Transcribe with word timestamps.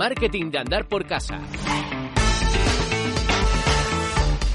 Marketing 0.00 0.50
de 0.50 0.56
andar 0.56 0.88
por 0.88 1.06
casa. 1.06 1.38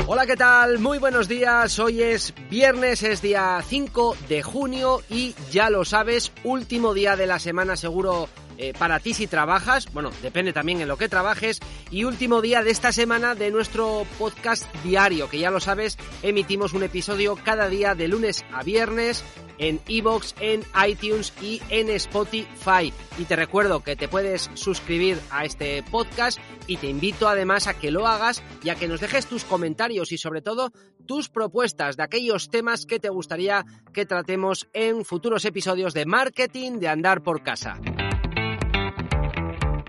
Hola, 0.07 0.25
¿qué 0.25 0.35
tal? 0.35 0.79
Muy 0.79 0.97
buenos 0.97 1.27
días. 1.27 1.77
Hoy 1.77 2.01
es 2.01 2.33
viernes, 2.49 3.03
es 3.03 3.21
día 3.21 3.61
5 3.63 4.17
de 4.27 4.41
junio 4.41 5.03
y 5.07 5.35
ya 5.51 5.69
lo 5.69 5.85
sabes, 5.85 6.31
último 6.43 6.95
día 6.95 7.15
de 7.15 7.27
la 7.27 7.37
semana 7.37 7.75
seguro 7.75 8.27
eh, 8.57 8.73
para 8.75 8.99
ti 8.99 9.13
si 9.13 9.27
trabajas, 9.27 9.87
bueno, 9.93 10.09
depende 10.23 10.51
también 10.51 10.81
en 10.81 10.87
lo 10.87 10.97
que 10.97 11.09
trabajes, 11.09 11.59
y 11.91 12.05
último 12.05 12.41
día 12.41 12.63
de 12.63 12.71
esta 12.71 12.91
semana 12.91 13.35
de 13.35 13.51
nuestro 13.51 14.07
podcast 14.17 14.65
diario, 14.83 15.29
que 15.29 15.37
ya 15.37 15.51
lo 15.51 15.59
sabes, 15.59 15.97
emitimos 16.23 16.73
un 16.73 16.81
episodio 16.81 17.35
cada 17.35 17.69
día 17.69 17.93
de 17.93 18.07
lunes 18.07 18.43
a 18.51 18.63
viernes 18.63 19.23
en 19.57 19.79
iBox, 19.87 20.35
en 20.39 20.63
iTunes 20.87 21.33
y 21.41 21.61
en 21.69 21.89
Spotify. 21.89 22.93
Y 23.17 23.25
te 23.25 23.35
recuerdo 23.35 23.83
que 23.83 23.95
te 23.95 24.07
puedes 24.07 24.49
suscribir 24.53 25.19
a 25.29 25.45
este 25.45 25.83
podcast 25.83 26.39
y 26.67 26.77
te 26.77 26.87
invito 26.87 27.27
además 27.27 27.67
a 27.67 27.73
que 27.73 27.91
lo 27.91 28.07
hagas 28.07 28.43
y 28.63 28.69
a 28.69 28.75
que 28.75 28.87
nos 28.87 29.01
dejes 29.01 29.27
tus 29.27 29.43
comentarios 29.43 30.11
y 30.11 30.17
sobre 30.17 30.41
todo 30.41 30.71
tus 31.05 31.29
propuestas 31.29 31.97
de 31.97 32.03
aquellos 32.03 32.49
temas 32.49 32.85
que 32.85 32.99
te 32.99 33.09
gustaría 33.09 33.65
que 33.93 34.05
tratemos 34.05 34.67
en 34.73 35.05
futuros 35.05 35.45
episodios 35.45 35.93
de 35.93 36.05
marketing 36.05 36.79
de 36.79 36.87
andar 36.87 37.21
por 37.21 37.43
casa. 37.43 37.79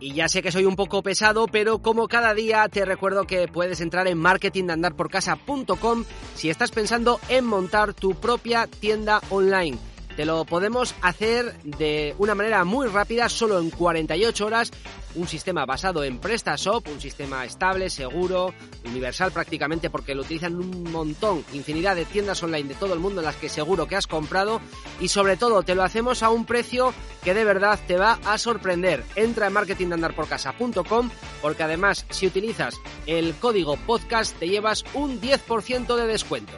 Y 0.00 0.12
ya 0.12 0.28
sé 0.28 0.42
que 0.42 0.52
soy 0.52 0.66
un 0.66 0.76
poco 0.76 1.02
pesado, 1.02 1.46
pero 1.46 1.78
como 1.78 2.06
cada 2.06 2.34
día 2.34 2.68
te 2.68 2.84
recuerdo 2.84 3.24
que 3.24 3.48
puedes 3.48 3.80
entrar 3.80 4.06
en 4.08 4.18
marketingdeandarporcasa.com 4.18 6.04
si 6.34 6.50
estás 6.50 6.70
pensando 6.70 7.18
en 7.28 7.46
montar 7.46 7.94
tu 7.94 8.14
propia 8.14 8.66
tienda 8.66 9.20
online. 9.30 9.78
Te 10.16 10.24
lo 10.24 10.44
podemos 10.44 10.94
hacer 11.02 11.54
de 11.62 12.14
una 12.18 12.34
manera 12.34 12.64
muy 12.64 12.88
rápida, 12.88 13.28
solo 13.28 13.58
en 13.58 13.70
48 13.70 14.46
horas. 14.46 14.72
Un 15.16 15.26
sistema 15.26 15.66
basado 15.66 16.04
en 16.04 16.18
PrestaShop, 16.18 16.86
un 16.88 17.00
sistema 17.00 17.44
estable, 17.44 17.90
seguro, 17.90 18.52
universal 18.84 19.32
prácticamente 19.32 19.90
porque 19.90 20.14
lo 20.14 20.22
utilizan 20.22 20.56
un 20.56 20.90
montón, 20.92 21.44
infinidad 21.52 21.96
de 21.96 22.04
tiendas 22.04 22.42
online 22.42 22.68
de 22.68 22.74
todo 22.74 22.94
el 22.94 23.00
mundo 23.00 23.20
en 23.20 23.26
las 23.26 23.36
que 23.36 23.48
seguro 23.48 23.86
que 23.86 23.96
has 23.96 24.06
comprado 24.06 24.60
y 25.00 25.08
sobre 25.08 25.36
todo 25.36 25.62
te 25.62 25.74
lo 25.74 25.82
hacemos 25.82 26.22
a 26.22 26.30
un 26.30 26.44
precio 26.44 26.92
que 27.24 27.34
de 27.34 27.44
verdad 27.44 27.78
te 27.86 27.96
va 27.96 28.18
a 28.24 28.38
sorprender. 28.38 29.04
Entra 29.16 29.46
en 29.46 29.52
marketingdeandarporcasa.com 29.54 31.10
porque 31.42 31.62
además 31.62 32.06
si 32.10 32.26
utilizas 32.26 32.76
el 33.06 33.34
código 33.34 33.76
podcast 33.76 34.38
te 34.38 34.48
llevas 34.48 34.84
un 34.94 35.20
10% 35.20 35.96
de 35.96 36.06
descuento. 36.06 36.52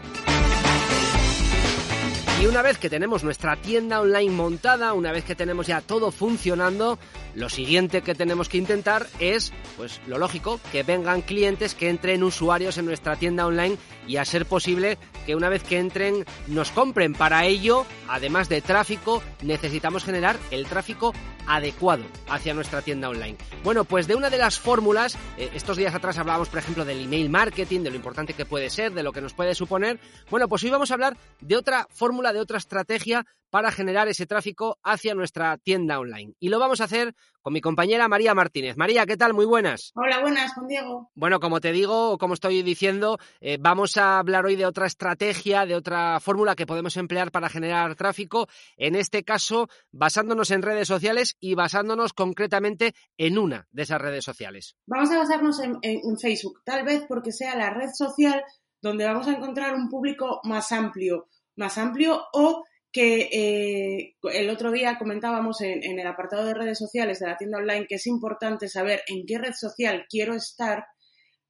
Y 2.40 2.46
una 2.46 2.62
vez 2.62 2.78
que 2.78 2.88
tenemos 2.88 3.24
nuestra 3.24 3.56
tienda 3.56 4.00
online 4.00 4.30
montada, 4.30 4.92
una 4.92 5.10
vez 5.10 5.24
que 5.24 5.34
tenemos 5.34 5.66
ya 5.66 5.80
todo 5.80 6.12
funcionando, 6.12 6.96
lo 7.34 7.48
siguiente 7.48 8.02
que 8.02 8.14
tenemos 8.14 8.48
que 8.48 8.58
intentar 8.58 9.08
es, 9.18 9.52
pues 9.76 10.00
lo 10.06 10.18
lógico, 10.18 10.60
que 10.70 10.84
vengan 10.84 11.22
clientes, 11.22 11.74
que 11.74 11.90
entren 11.90 12.22
usuarios 12.22 12.78
en 12.78 12.86
nuestra 12.86 13.16
tienda 13.16 13.44
online 13.44 13.76
y 14.06 14.18
a 14.18 14.24
ser 14.24 14.46
posible 14.46 14.98
que 15.26 15.34
una 15.34 15.48
vez 15.48 15.64
que 15.64 15.78
entren 15.78 16.24
nos 16.46 16.70
compren. 16.70 17.12
Para 17.12 17.44
ello, 17.44 17.84
además 18.08 18.48
de 18.48 18.62
tráfico, 18.62 19.20
necesitamos 19.42 20.04
generar 20.04 20.36
el 20.52 20.66
tráfico 20.66 21.12
adecuado 21.48 22.04
hacia 22.28 22.54
nuestra 22.54 22.82
tienda 22.82 23.08
online. 23.08 23.36
Bueno, 23.64 23.84
pues 23.84 24.06
de 24.06 24.14
una 24.14 24.30
de 24.30 24.38
las 24.38 24.58
fórmulas, 24.58 25.16
eh, 25.38 25.50
estos 25.54 25.76
días 25.76 25.94
atrás 25.94 26.18
hablábamos, 26.18 26.48
por 26.48 26.58
ejemplo, 26.58 26.84
del 26.84 27.04
email 27.04 27.30
marketing, 27.30 27.80
de 27.80 27.90
lo 27.90 27.96
importante 27.96 28.34
que 28.34 28.44
puede 28.44 28.70
ser, 28.70 28.92
de 28.92 29.02
lo 29.02 29.12
que 29.12 29.22
nos 29.22 29.32
puede 29.32 29.54
suponer. 29.54 29.98
Bueno, 30.30 30.46
pues 30.46 30.62
hoy 30.62 30.70
vamos 30.70 30.90
a 30.90 30.94
hablar 30.94 31.16
de 31.40 31.56
otra 31.56 31.88
fórmula, 31.90 32.27
de 32.32 32.40
otra 32.40 32.58
estrategia 32.58 33.26
para 33.50 33.72
generar 33.72 34.08
ese 34.08 34.26
tráfico 34.26 34.78
hacia 34.82 35.14
nuestra 35.14 35.56
tienda 35.58 35.98
online. 35.98 36.34
Y 36.38 36.48
lo 36.48 36.58
vamos 36.58 36.80
a 36.80 36.84
hacer 36.84 37.14
con 37.40 37.52
mi 37.52 37.60
compañera 37.60 38.08
María 38.08 38.34
Martínez. 38.34 38.76
María, 38.76 39.06
¿qué 39.06 39.16
tal? 39.16 39.32
Muy 39.32 39.46
buenas. 39.46 39.92
Hola, 39.94 40.20
buenas, 40.20 40.52
con 40.52 40.66
Diego. 40.66 41.10
Bueno, 41.14 41.40
como 41.40 41.60
te 41.60 41.72
digo, 41.72 42.18
como 42.18 42.34
estoy 42.34 42.62
diciendo, 42.62 43.18
eh, 43.40 43.56
vamos 43.58 43.96
a 43.96 44.18
hablar 44.18 44.44
hoy 44.44 44.56
de 44.56 44.66
otra 44.66 44.86
estrategia, 44.86 45.64
de 45.64 45.74
otra 45.74 46.20
fórmula 46.20 46.54
que 46.54 46.66
podemos 46.66 46.96
emplear 46.96 47.30
para 47.30 47.48
generar 47.48 47.94
tráfico, 47.94 48.48
en 48.76 48.94
este 48.96 49.24
caso 49.24 49.68
basándonos 49.92 50.50
en 50.50 50.62
redes 50.62 50.88
sociales 50.88 51.36
y 51.40 51.54
basándonos 51.54 52.12
concretamente 52.12 52.94
en 53.16 53.38
una 53.38 53.66
de 53.70 53.82
esas 53.82 54.00
redes 54.00 54.24
sociales. 54.24 54.76
Vamos 54.86 55.10
a 55.10 55.18
basarnos 55.18 55.60
en, 55.60 55.78
en 55.82 56.18
Facebook, 56.18 56.60
tal 56.64 56.84
vez 56.84 57.04
porque 57.08 57.32
sea 57.32 57.56
la 57.56 57.70
red 57.70 57.88
social 57.94 58.42
donde 58.80 59.04
vamos 59.04 59.26
a 59.26 59.32
encontrar 59.32 59.74
un 59.74 59.88
público 59.88 60.40
más 60.44 60.70
amplio, 60.72 61.28
más 61.58 61.76
amplio 61.76 62.24
o 62.32 62.64
que 62.90 63.28
eh, 63.30 64.16
el 64.32 64.50
otro 64.50 64.70
día 64.70 64.96
comentábamos 64.98 65.60
en, 65.60 65.98
el 65.98 66.06
apartado 66.06 66.46
de 66.46 66.54
redes 66.54 66.78
sociales 66.78 67.18
de 67.18 67.26
la 67.26 67.36
tienda 67.36 67.58
online 67.58 67.86
que 67.86 67.96
es 67.96 68.06
importante 68.06 68.68
saber 68.68 69.02
en 69.06 69.26
qué 69.26 69.38
red 69.38 69.52
social 69.52 70.06
quiero 70.08 70.34
estar 70.34 70.86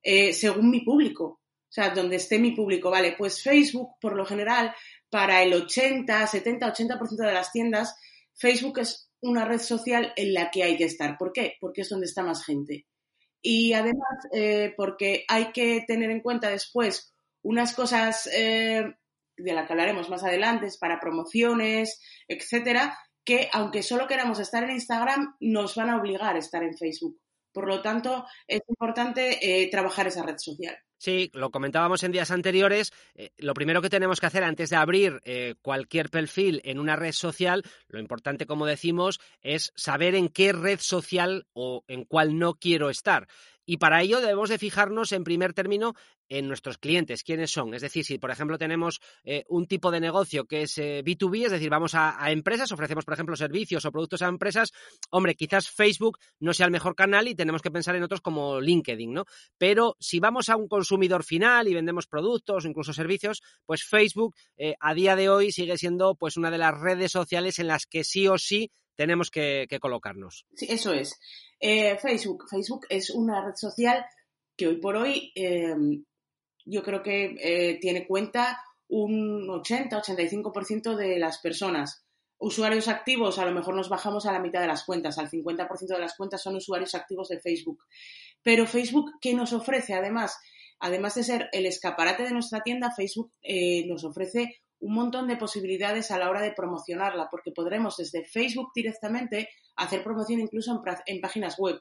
eh, 0.02 0.32
según 0.32 0.70
mi 0.70 0.80
público. 0.80 1.24
O 1.24 1.70
sea, 1.70 1.90
donde 1.90 2.16
esté 2.16 2.38
mi 2.38 2.52
público. 2.52 2.90
Vale, 2.90 3.14
pues 3.16 3.42
Facebook, 3.42 3.96
por 4.00 4.16
lo 4.16 4.24
general, 4.24 4.74
para 5.10 5.42
el 5.42 5.52
80, 5.52 6.26
70, 6.26 6.74
80% 6.74 7.26
de 7.26 7.32
las 7.32 7.52
tiendas, 7.52 7.94
Facebook 8.34 8.78
es 8.78 9.10
una 9.20 9.44
red 9.44 9.60
social 9.60 10.12
en 10.16 10.32
la 10.32 10.50
que 10.50 10.62
hay 10.62 10.76
que 10.76 10.84
estar. 10.84 11.18
¿Por 11.18 11.32
qué? 11.32 11.56
Porque 11.60 11.82
es 11.82 11.88
donde 11.90 12.06
está 12.06 12.22
más 12.22 12.44
gente. 12.44 12.86
Y 13.42 13.74
además, 13.74 14.18
eh, 14.32 14.72
porque 14.76 15.24
hay 15.28 15.52
que 15.52 15.84
tener 15.86 16.10
en 16.10 16.22
cuenta 16.22 16.48
después 16.48 17.14
unas 17.42 17.74
cosas 17.74 18.28
de 19.38 19.52
la 19.52 19.66
que 19.66 19.72
hablaremos 19.72 20.10
más 20.10 20.24
adelante, 20.24 20.66
es 20.66 20.78
para 20.78 21.00
promociones, 21.00 22.00
etcétera, 22.26 22.98
que 23.24 23.48
aunque 23.52 23.82
solo 23.82 24.06
queramos 24.06 24.38
estar 24.38 24.64
en 24.64 24.70
Instagram, 24.70 25.36
nos 25.40 25.74
van 25.74 25.90
a 25.90 25.96
obligar 25.96 26.36
a 26.36 26.38
estar 26.38 26.62
en 26.62 26.76
Facebook. 26.76 27.18
Por 27.52 27.66
lo 27.66 27.82
tanto, 27.82 28.24
es 28.46 28.60
importante 28.68 29.38
eh, 29.42 29.68
trabajar 29.70 30.06
esa 30.06 30.22
red 30.22 30.36
social. 30.38 30.76
Sí, 30.98 31.30
lo 31.32 31.50
comentábamos 31.50 32.02
en 32.02 32.12
días 32.12 32.30
anteriores. 32.30 32.92
Eh, 33.14 33.30
lo 33.38 33.54
primero 33.54 33.80
que 33.80 33.88
tenemos 33.88 34.18
que 34.20 34.26
hacer 34.26 34.42
antes 34.42 34.70
de 34.70 34.76
abrir 34.76 35.20
eh, 35.24 35.54
cualquier 35.62 36.10
perfil 36.10 36.60
en 36.64 36.78
una 36.78 36.96
red 36.96 37.12
social, 37.12 37.62
lo 37.86 38.00
importante, 38.00 38.46
como 38.46 38.66
decimos, 38.66 39.20
es 39.40 39.72
saber 39.76 40.16
en 40.16 40.28
qué 40.28 40.52
red 40.52 40.80
social 40.80 41.46
o 41.52 41.84
en 41.86 42.04
cuál 42.04 42.38
no 42.38 42.54
quiero 42.54 42.90
estar. 42.90 43.28
Y 43.68 43.76
para 43.76 44.00
ello 44.00 44.22
debemos 44.22 44.48
de 44.48 44.56
fijarnos 44.56 45.12
en 45.12 45.24
primer 45.24 45.52
término 45.52 45.94
en 46.30 46.48
nuestros 46.48 46.78
clientes, 46.78 47.22
quiénes 47.22 47.50
son. 47.50 47.74
Es 47.74 47.82
decir, 47.82 48.02
si 48.02 48.16
por 48.16 48.30
ejemplo 48.30 48.56
tenemos 48.56 48.98
eh, 49.24 49.44
un 49.50 49.66
tipo 49.66 49.90
de 49.90 50.00
negocio 50.00 50.46
que 50.46 50.62
es 50.62 50.78
B2B, 50.78 51.44
es 51.44 51.52
decir, 51.52 51.68
vamos 51.68 51.94
a, 51.94 52.16
empresas, 52.30 52.72
ofrecemos 52.72 53.04
por 53.04 53.12
ejemplo 53.12 53.36
servicios 53.36 53.84
o 53.84 53.92
productos 53.92 54.22
a 54.22 54.28
empresas, 54.28 54.72
hombre, 55.10 55.34
quizás 55.34 55.68
Facebook 55.68 56.18
no 56.40 56.54
sea 56.54 56.64
el 56.64 56.72
mejor 56.72 56.94
canal 56.94 57.28
y 57.28 57.34
tenemos 57.34 57.60
que 57.60 57.70
pensar 57.70 57.94
en 57.94 58.04
otros 58.04 58.22
como 58.22 58.58
LinkedIn, 58.58 59.12
¿no? 59.12 59.26
Pero 59.58 59.96
si 60.00 60.18
vamos 60.18 60.48
a 60.48 60.56
un 60.56 60.66
consumidor 60.66 61.22
final 61.22 61.68
y 61.68 61.74
vendemos 61.74 62.06
productos 62.06 62.64
o 62.64 62.68
incluso 62.68 62.94
servicios, 62.94 63.42
pues 63.66 63.84
Facebook 63.84 64.34
eh, 64.56 64.76
a 64.80 64.94
día 64.94 65.14
de 65.14 65.28
hoy 65.28 65.52
sigue 65.52 65.76
siendo 65.76 66.14
pues 66.14 66.38
una 66.38 66.50
de 66.50 66.56
las 66.56 66.80
redes 66.80 67.12
sociales 67.12 67.58
en 67.58 67.66
las 67.66 67.84
que 67.84 68.02
sí 68.02 68.28
o 68.28 68.38
sí 68.38 68.70
tenemos 68.98 69.30
que, 69.30 69.68
colocarnos. 69.80 70.44
Sí, 70.56 70.66
eso 70.68 70.92
es. 70.92 71.16
Eh, 71.60 71.98
Facebook. 71.98 72.46
Facebook 72.48 72.86
es 72.88 73.10
una 73.10 73.44
red 73.44 73.54
social 73.56 74.04
que 74.56 74.66
hoy 74.66 74.76
por 74.80 74.96
hoy 74.96 75.32
em, 75.34 76.04
yo 76.64 76.82
creo 76.82 77.02
que 77.02 77.36
eh, 77.40 77.78
tiene 77.80 78.06
cuenta 78.06 78.60
un 78.88 79.46
80-85% 79.48 80.96
de 80.96 81.18
las 81.18 81.38
personas. 81.38 82.04
Usuarios 82.38 82.88
activos, 82.88 83.38
a 83.38 83.44
lo 83.44 83.52
mejor 83.52 83.74
nos 83.74 83.88
bajamos 83.88 84.26
a 84.26 84.32
la 84.32 84.38
mitad 84.38 84.60
de 84.60 84.68
las 84.68 84.84
cuentas, 84.84 85.18
al 85.18 85.28
50% 85.28 85.86
de 85.86 85.98
las 85.98 86.16
cuentas 86.16 86.42
son 86.42 86.56
usuarios 86.56 86.94
activos 86.94 87.28
de 87.28 87.40
Facebook. 87.40 87.84
Pero 88.42 88.66
Facebook, 88.66 89.12
¿qué 89.20 89.34
nos 89.34 89.52
ofrece 89.52 89.94
además? 89.94 90.38
Además 90.80 91.16
de 91.16 91.24
ser 91.24 91.48
el 91.52 91.66
escaparate 91.66 92.22
de 92.22 92.32
nuestra 92.32 92.62
tienda, 92.62 92.92
Facebook 92.94 93.32
eh, 93.42 93.86
nos 93.86 94.04
ofrece 94.04 94.60
un 94.80 94.94
montón 94.94 95.26
de 95.26 95.36
posibilidades 95.36 96.10
a 96.12 96.18
la 96.18 96.30
hora 96.30 96.40
de 96.40 96.52
promocionarla, 96.52 97.28
porque 97.30 97.50
podremos 97.50 97.96
desde 97.96 98.24
Facebook 98.24 98.70
directamente 98.74 99.48
hacer 99.78 100.02
promoción 100.02 100.40
incluso 100.40 100.82
en, 101.06 101.20
páginas 101.20 101.56
web. 101.58 101.80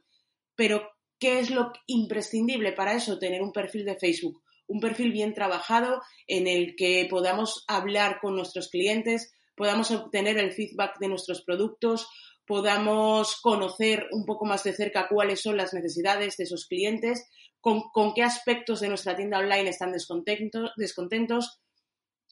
Pero, 0.56 0.90
¿qué 1.20 1.40
es 1.40 1.50
lo 1.50 1.72
imprescindible 1.88 2.72
para 2.72 2.94
eso? 2.94 3.20
Tener 3.20 3.42
un 3.42 3.52
perfil 3.52 3.86
de 3.86 3.98
Facebook, 3.98 4.42
un 4.68 4.80
perfil 4.80 5.12
bien 5.12 5.34
trabajado 5.34 6.02
en 6.28 6.48
el 6.48 6.76
que 6.76 7.08
podamos 7.10 7.66
hablar 7.68 8.20
con 8.22 8.36
nuestros 8.36 8.70
clientes, 8.70 9.34
podamos 9.56 9.92
obtener 9.92 10.38
el 10.38 10.52
feedback 10.52 11.00
de 11.00 11.10
nuestros 11.10 11.42
productos, 11.42 12.08
podamos 12.46 13.42
conocer 13.42 14.08
un 14.12 14.26
poco 14.26 14.46
más 14.46 14.64
de 14.64 14.74
cerca 14.74 15.10
cuáles 15.10 15.42
son 15.42 15.58
las 15.58 15.74
necesidades 15.74 16.38
de 16.38 16.46
esos 16.46 16.66
clientes, 16.66 17.28
con, 17.60 18.14
qué 18.14 18.24
aspectos 18.24 18.80
de 18.80 18.88
nuestra 18.88 19.16
tienda 19.16 19.40
online 19.40 19.70
están 19.70 19.92
descontentos, 19.92 21.60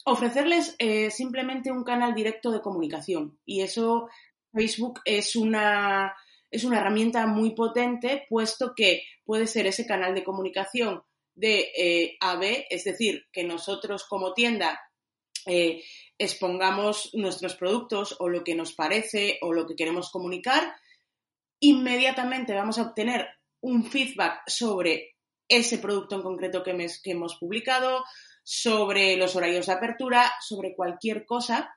ofrecerles 0.05 0.75
eh, 0.77 1.09
simplemente 1.11 1.71
un 1.71 1.83
canal 1.83 2.13
directo 2.13 2.51
de 2.51 2.61
comunicación. 2.61 3.39
Y 3.45 3.61
eso 3.61 4.07
Facebook 4.55 5.01
es 5.05 5.35
una, 5.35 6.15
es 6.49 6.63
una 6.63 6.79
herramienta 6.79 7.27
muy 7.27 7.53
potente, 7.53 8.25
puesto 8.29 8.73
que 8.75 9.03
puede 9.25 9.47
ser 9.47 9.67
ese 9.67 9.85
canal 9.85 10.15
de 10.15 10.23
comunicación 10.23 11.03
de 11.35 11.71
eh, 11.77 12.17
A 12.21 12.37
B, 12.37 12.65
es 12.69 12.85
decir, 12.85 13.25
que 13.31 13.43
nosotros 13.43 14.05
como 14.05 14.33
tienda 14.33 14.79
eh, 15.45 15.83
expongamos 16.17 17.11
nuestros 17.13 17.55
productos 17.55 18.15
o 18.19 18.29
lo 18.29 18.43
que 18.43 18.55
nos 18.55 18.73
parece 18.73 19.37
o 19.41 19.51
lo 19.51 19.67
que 19.67 19.75
queremos 19.75 20.09
comunicar, 20.09 20.73
inmediatamente 21.59 22.53
vamos 22.53 22.79
a 22.79 22.83
obtener 22.83 23.27
un 23.61 23.85
feedback 23.85 24.43
sobre 24.47 25.15
ese 25.47 25.77
producto 25.77 26.15
en 26.15 26.21
concreto 26.21 26.63
que, 26.63 26.71
hemos 27.05 27.35
publicado, 27.35 28.03
sobre 28.43 29.17
los 29.17 29.35
horarios 29.35 29.67
de 29.67 29.73
apertura, 29.73 30.31
sobre 30.39 30.75
cualquier 30.75 31.25
cosa. 31.25 31.75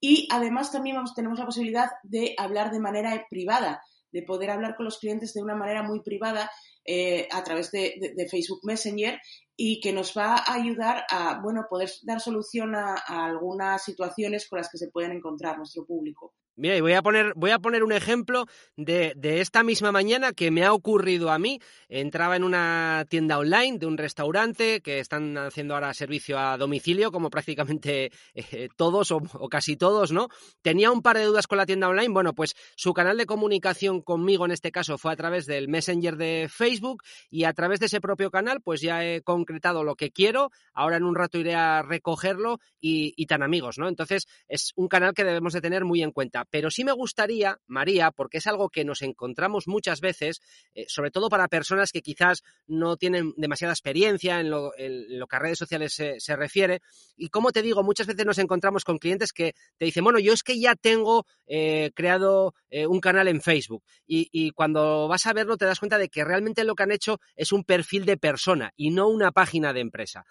Y 0.00 0.28
además 0.30 0.70
también 0.72 0.96
tenemos 1.14 1.38
la 1.38 1.46
posibilidad 1.46 1.90
de 2.02 2.34
hablar 2.38 2.70
de 2.70 2.80
manera 2.80 3.26
privada, 3.28 3.82
de 4.12 4.22
poder 4.22 4.50
hablar 4.50 4.76
con 4.76 4.84
los 4.84 4.98
clientes 4.98 5.34
de 5.34 5.42
una 5.42 5.54
manera 5.56 5.82
muy 5.82 6.00
privada 6.02 6.50
eh, 6.84 7.28
a 7.30 7.42
través 7.44 7.70
de, 7.70 8.28
Facebook 8.30 8.60
Messenger 8.62 9.20
y 9.56 9.80
que 9.80 9.92
nos 9.92 10.16
va 10.16 10.36
a 10.36 10.54
ayudar 10.54 11.04
a 11.10 11.40
bueno, 11.42 11.66
poder 11.68 11.90
dar 12.02 12.20
solución 12.20 12.74
a 12.74 12.94
algunas 13.06 13.82
situaciones 13.84 14.48
con 14.48 14.58
las 14.58 14.70
que 14.70 14.78
se 14.78 14.90
pueden 14.90 15.12
encontrar 15.12 15.58
nuestro 15.58 15.84
público. 15.84 16.34
Mira, 16.58 16.76
y 16.76 16.80
voy 16.80 16.94
a 16.94 17.02
poner, 17.02 17.34
voy 17.36 17.52
a 17.52 17.60
poner 17.60 17.84
un 17.84 17.92
ejemplo 17.92 18.46
de, 18.76 19.14
esta 19.22 19.62
misma 19.62 19.92
mañana 19.92 20.32
que 20.32 20.50
me 20.50 20.64
ha 20.64 20.72
ocurrido 20.72 21.30
a 21.30 21.38
mí. 21.38 21.60
Entraba 21.88 22.34
en 22.34 22.42
una 22.42 23.06
tienda 23.08 23.38
online 23.38 23.78
de 23.78 23.86
un 23.86 23.96
restaurante 23.96 24.80
que 24.80 24.98
están 24.98 25.38
haciendo 25.38 25.74
ahora 25.74 25.94
servicio 25.94 26.36
a 26.36 26.56
domicilio, 26.58 27.12
como 27.12 27.30
prácticamente 27.30 28.10
eh, 28.34 28.68
todos 28.76 29.12
o, 29.12 29.20
casi 29.48 29.76
todos, 29.76 30.10
¿no? 30.10 30.30
Tenía 30.60 30.90
un 30.90 31.00
par 31.00 31.16
de 31.16 31.26
dudas 31.26 31.46
con 31.46 31.58
la 31.58 31.66
tienda 31.66 31.88
online. 31.88 32.08
Bueno, 32.08 32.34
pues 32.34 32.56
su 32.74 32.92
canal 32.92 33.16
de 33.18 33.26
comunicación 33.26 34.02
conmigo 34.02 34.44
en 34.44 34.50
este 34.50 34.72
caso 34.72 34.98
fue 34.98 35.12
a 35.12 35.16
través 35.16 35.46
del 35.46 35.68
Messenger 35.68 36.16
de 36.16 36.48
Facebook 36.50 37.04
y 37.30 37.44
a 37.44 37.52
través 37.52 37.78
de 37.78 37.86
ese 37.86 38.00
propio 38.00 38.32
canal, 38.32 38.62
pues 38.62 38.80
ya 38.80 39.04
he 39.04 39.22
concretado 39.22 39.84
lo 39.84 39.94
que 39.94 40.10
quiero. 40.10 40.50
Ahora 40.72 40.96
en 40.96 41.04
un 41.04 41.14
rato 41.14 41.38
iré 41.38 41.54
a 41.54 41.82
recogerlo 41.82 42.58
y, 42.80 43.14
y 43.16 43.26
tan 43.26 43.44
amigos, 43.44 43.78
¿no? 43.78 43.86
Entonces 43.86 44.26
es 44.48 44.72
un 44.74 44.88
canal 44.88 45.14
que 45.14 45.22
debemos 45.22 45.52
de 45.52 45.60
tener 45.60 45.84
muy 45.84 46.02
en 46.02 46.10
cuenta 46.10 46.47
pero 46.50 46.70
sí 46.70 46.84
me 46.84 46.92
gustaría, 46.92 47.58
María, 47.66 48.10
porque 48.10 48.38
es 48.38 48.46
algo 48.46 48.68
que 48.68 48.84
nos 48.84 49.02
encontramos 49.02 49.68
muchas 49.68 50.00
veces, 50.00 50.40
eh, 50.74 50.84
sobre 50.88 51.10
todo 51.10 51.28
para 51.28 51.48
personas 51.48 51.92
que 51.92 52.02
quizás 52.02 52.42
no 52.66 52.96
tienen 52.96 53.34
demasiada 53.36 53.72
experiencia 53.72 54.40
en 54.40 54.50
lo, 54.50 54.72
que 54.72 55.36
a 55.36 55.38
redes 55.38 55.58
sociales 55.58 55.92
se, 55.94 56.36
refiere. 56.36 56.80
Y 57.16 57.28
como 57.28 57.52
te 57.52 57.62
digo, 57.62 57.82
muchas 57.82 58.06
veces 58.06 58.24
nos 58.26 58.38
encontramos 58.38 58.84
con 58.84 58.98
clientes 58.98 59.32
que 59.32 59.54
te 59.76 59.84
dicen, 59.84 60.04
bueno, 60.04 60.18
yo 60.18 60.32
es 60.32 60.42
que 60.42 60.58
ya 60.58 60.74
tengo 60.74 61.26
eh, 61.46 61.90
creado 61.94 62.54
eh, 62.70 62.86
un 62.86 63.00
canal 63.00 63.28
en 63.28 63.40
Facebook. 63.40 63.82
Y, 64.06 64.28
y 64.32 64.52
cuando 64.52 65.08
vas 65.08 65.26
a 65.26 65.32
verlo 65.32 65.56
te 65.56 65.64
das 65.64 65.78
cuenta 65.78 65.98
de 65.98 66.08
que 66.08 66.24
realmente 66.24 66.64
lo 66.64 66.74
que 66.74 66.82
han 66.82 66.92
hecho 66.92 67.20
es 67.36 67.52
un 67.52 67.64
perfil 67.64 68.04
de 68.04 68.16
persona 68.16 68.72
y 68.76 68.90
no 68.90 69.08
una 69.08 69.32
página 69.32 69.72
de 69.72 69.80
empresa. 69.80 70.24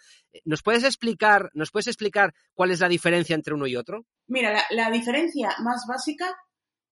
¿Nos 0.45 0.61
puedes 0.61 0.83
explicar, 0.83 1.51
nos 1.53 1.71
puedes 1.71 1.87
explicar 1.87 2.33
cuál 2.53 2.71
es 2.71 2.79
la 2.79 2.89
diferencia 2.89 3.35
entre 3.35 3.53
uno 3.53 3.67
y 3.67 3.75
otro? 3.75 4.05
Mira, 4.27 4.65
la, 4.71 4.91
diferencia 4.91 5.55
más 5.59 5.85
básica, 5.87 6.35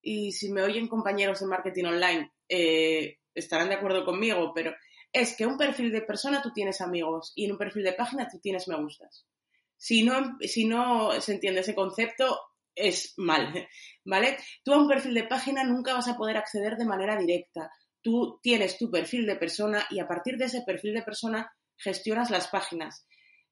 y 0.00 0.32
si 0.32 0.50
me 0.50 0.62
oyen 0.62 0.88
compañeros 0.88 1.40
de 1.40 1.46
marketing 1.46 1.84
online, 1.84 2.32
eh, 2.48 3.18
estarán 3.34 3.68
de 3.68 3.74
acuerdo 3.74 4.04
conmigo, 4.04 4.52
pero 4.54 4.74
es 5.12 5.36
que 5.36 5.46
un 5.46 5.58
perfil 5.58 5.92
de 5.92 6.02
persona 6.02 6.42
tú 6.42 6.52
tienes 6.52 6.80
amigos 6.80 7.32
y 7.34 7.44
en 7.44 7.52
un 7.52 7.58
perfil 7.58 7.84
de 7.84 7.92
página 7.92 8.28
tú 8.28 8.38
tienes 8.40 8.68
me 8.68 8.76
gustas. 8.76 9.26
Si 9.76 10.02
no, 10.02 10.38
si 10.40 10.64
no 10.64 11.20
se 11.20 11.34
entiende 11.34 11.60
ese 11.60 11.74
concepto, 11.74 12.38
es 12.74 13.14
mal, 13.16 13.68
¿vale? 14.04 14.38
Tú 14.64 14.72
a 14.72 14.78
un 14.78 14.88
perfil 14.88 15.14
de 15.14 15.24
página 15.24 15.64
nunca 15.64 15.94
vas 15.94 16.08
a 16.08 16.16
poder 16.16 16.36
acceder 16.36 16.76
de 16.76 16.86
manera 16.86 17.18
directa. 17.18 17.70
Tú 18.00 18.38
tienes 18.42 18.78
tu 18.78 18.90
perfil 18.90 19.26
de 19.26 19.36
persona 19.36 19.86
y 19.90 19.98
a 19.98 20.06
partir 20.06 20.38
de 20.38 20.46
ese 20.46 20.62
perfil 20.62 20.94
de 20.94 21.02
persona 21.02 21.52
gestionas 21.76 22.30
las 22.30 22.48
páginas 22.48 23.06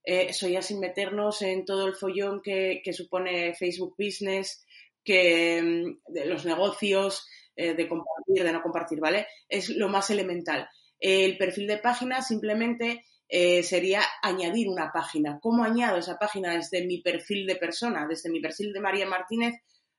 eh, 0.05 0.27
eso 0.29 0.47
ya 0.49 0.61
sin 0.61 0.81
meternos 0.81 1.41
en 1.41 1.65
todo 1.65 1.87
el 1.87 1.95
follón 1.95 2.43
que, 2.43 2.83
supone 2.93 3.55
Facebook 3.55 3.95
Business, 3.99 4.67
que 5.03 5.63
mm, 5.63 6.13
de 6.13 6.27
los 6.27 6.45
negocios, 6.45 7.27
eh, 7.57 7.75
de 7.75 7.89
compartir, 7.89 8.45
de 8.45 8.53
no 8.53 8.63
compartir, 8.63 9.01
¿vale? 9.01 9.27
Es 9.49 9.71
lo 9.71 9.89
más 9.89 10.11
elemental. 10.11 10.69
El 11.01 11.39
perfil 11.39 11.67
de 11.67 11.79
página 11.79 12.21
simplemente 12.21 13.05
eh, 13.29 13.63
sería 13.63 14.03
añadir 14.23 14.69
una 14.69 14.93
página. 14.93 15.39
¿Cómo 15.41 15.65
añado 15.65 15.97
esa 15.97 16.19
página 16.19 16.55
desde 16.55 16.87
mi 16.87 17.01
perfil 17.01 17.47
de 17.47 17.57
persona, 17.57 18.07
desde 18.07 18.31
mi 18.31 18.41
perfil 18.41 18.75
de 18.75 18.81
María 18.81 19.07
Martínez? 19.07 19.55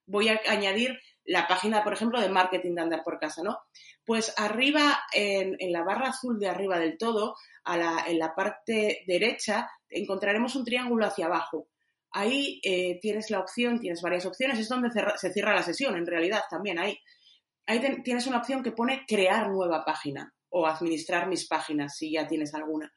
Voy 0.06 0.30
a 0.30 0.40
añadir 0.48 1.00
la 1.24 1.48
página, 1.48 1.84
por 1.84 1.94
ejemplo, 1.94 2.22
de 2.22 2.30
marketing 2.30 2.76
de 2.76 2.82
andar 2.82 3.04
por 3.04 3.18
casa, 3.18 3.42
¿no? 3.42 3.58
Pues 4.06 4.32
arriba, 4.38 5.02
en 5.12 5.72
la 5.72 5.84
barra 5.84 6.10
azul 6.10 6.38
de 6.38 6.48
arriba 6.48 6.78
del 6.78 7.00
todo, 7.00 7.36
en 7.66 8.20
la 8.20 8.36
parte 8.36 9.04
derecha, 9.08 9.68
encontraremos 9.90 10.56
un 10.56 10.66
triángulo 10.66 11.06
hacia 11.06 11.26
abajo. 11.26 11.68
Ahí 12.12 12.62
eh, 12.64 13.00
tienes 13.02 13.30
la 13.30 13.40
opción, 13.40 13.80
tienes 13.80 14.02
varias 14.02 14.26
opciones, 14.26 14.60
es 14.60 14.70
donde 14.70 14.90
se 15.18 15.34
cierra 15.34 15.54
la 15.54 15.64
sesión, 15.64 15.96
en 15.96 16.06
realidad 16.06 16.42
también 16.50 16.80
ahí. 16.80 16.98
Ahí 17.66 17.82
tienes 18.04 18.28
una 18.28 18.38
opción 18.38 18.64
que 18.64 18.72
pone 18.72 19.06
crear 19.08 19.50
nueva 19.50 19.84
página 19.84 20.34
o 20.50 20.68
administrar 20.68 21.28
mis 21.28 21.48
páginas, 21.48 21.98
si 21.98 22.12
ya 22.12 22.28
tienes 22.28 22.54
alguna. 22.54 22.92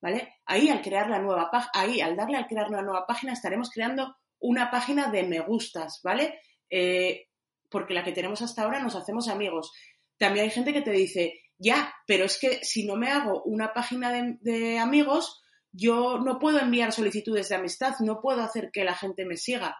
¿Vale? 0.00 0.34
Ahí 0.46 0.68
al 0.68 0.82
crear 0.82 1.08
la 1.08 1.20
nueva 1.20 1.48
página, 1.50 1.70
ahí 1.74 2.00
al 2.00 2.16
darle 2.16 2.36
al 2.36 2.46
crear 2.46 2.68
una 2.68 2.82
nueva 2.82 3.06
página 3.06 3.32
estaremos 3.32 3.70
creando 3.70 4.16
una 4.40 4.70
página 4.70 5.08
de 5.08 5.22
me 5.22 5.40
gustas, 5.40 6.00
¿vale? 6.02 6.40
Eh, 6.68 7.28
porque 7.70 7.94
la 7.94 8.04
que 8.04 8.12
tenemos 8.12 8.42
hasta 8.42 8.62
ahora 8.62 8.80
nos 8.80 8.96
hacemos 8.96 9.28
amigos. 9.28 9.72
También 10.18 10.44
hay 10.44 10.50
gente 10.50 10.72
que 10.72 10.82
te 10.82 10.90
dice, 10.90 11.40
ya, 11.58 11.94
pero 12.06 12.24
es 12.24 12.38
que 12.38 12.64
si 12.64 12.84
no 12.84 12.96
me 12.96 13.10
hago 13.10 13.42
una 13.44 13.72
página 13.72 14.12
de, 14.12 14.78
amigos, 14.78 15.41
yo 15.72 16.18
no 16.18 16.38
puedo 16.38 16.58
enviar 16.58 16.92
solicitudes 16.92 17.48
de 17.48 17.56
amistad, 17.56 17.94
no 18.00 18.20
puedo 18.20 18.42
hacer 18.42 18.70
que 18.70 18.84
la 18.84 18.94
gente 18.94 19.24
me 19.24 19.36
siga. 19.36 19.76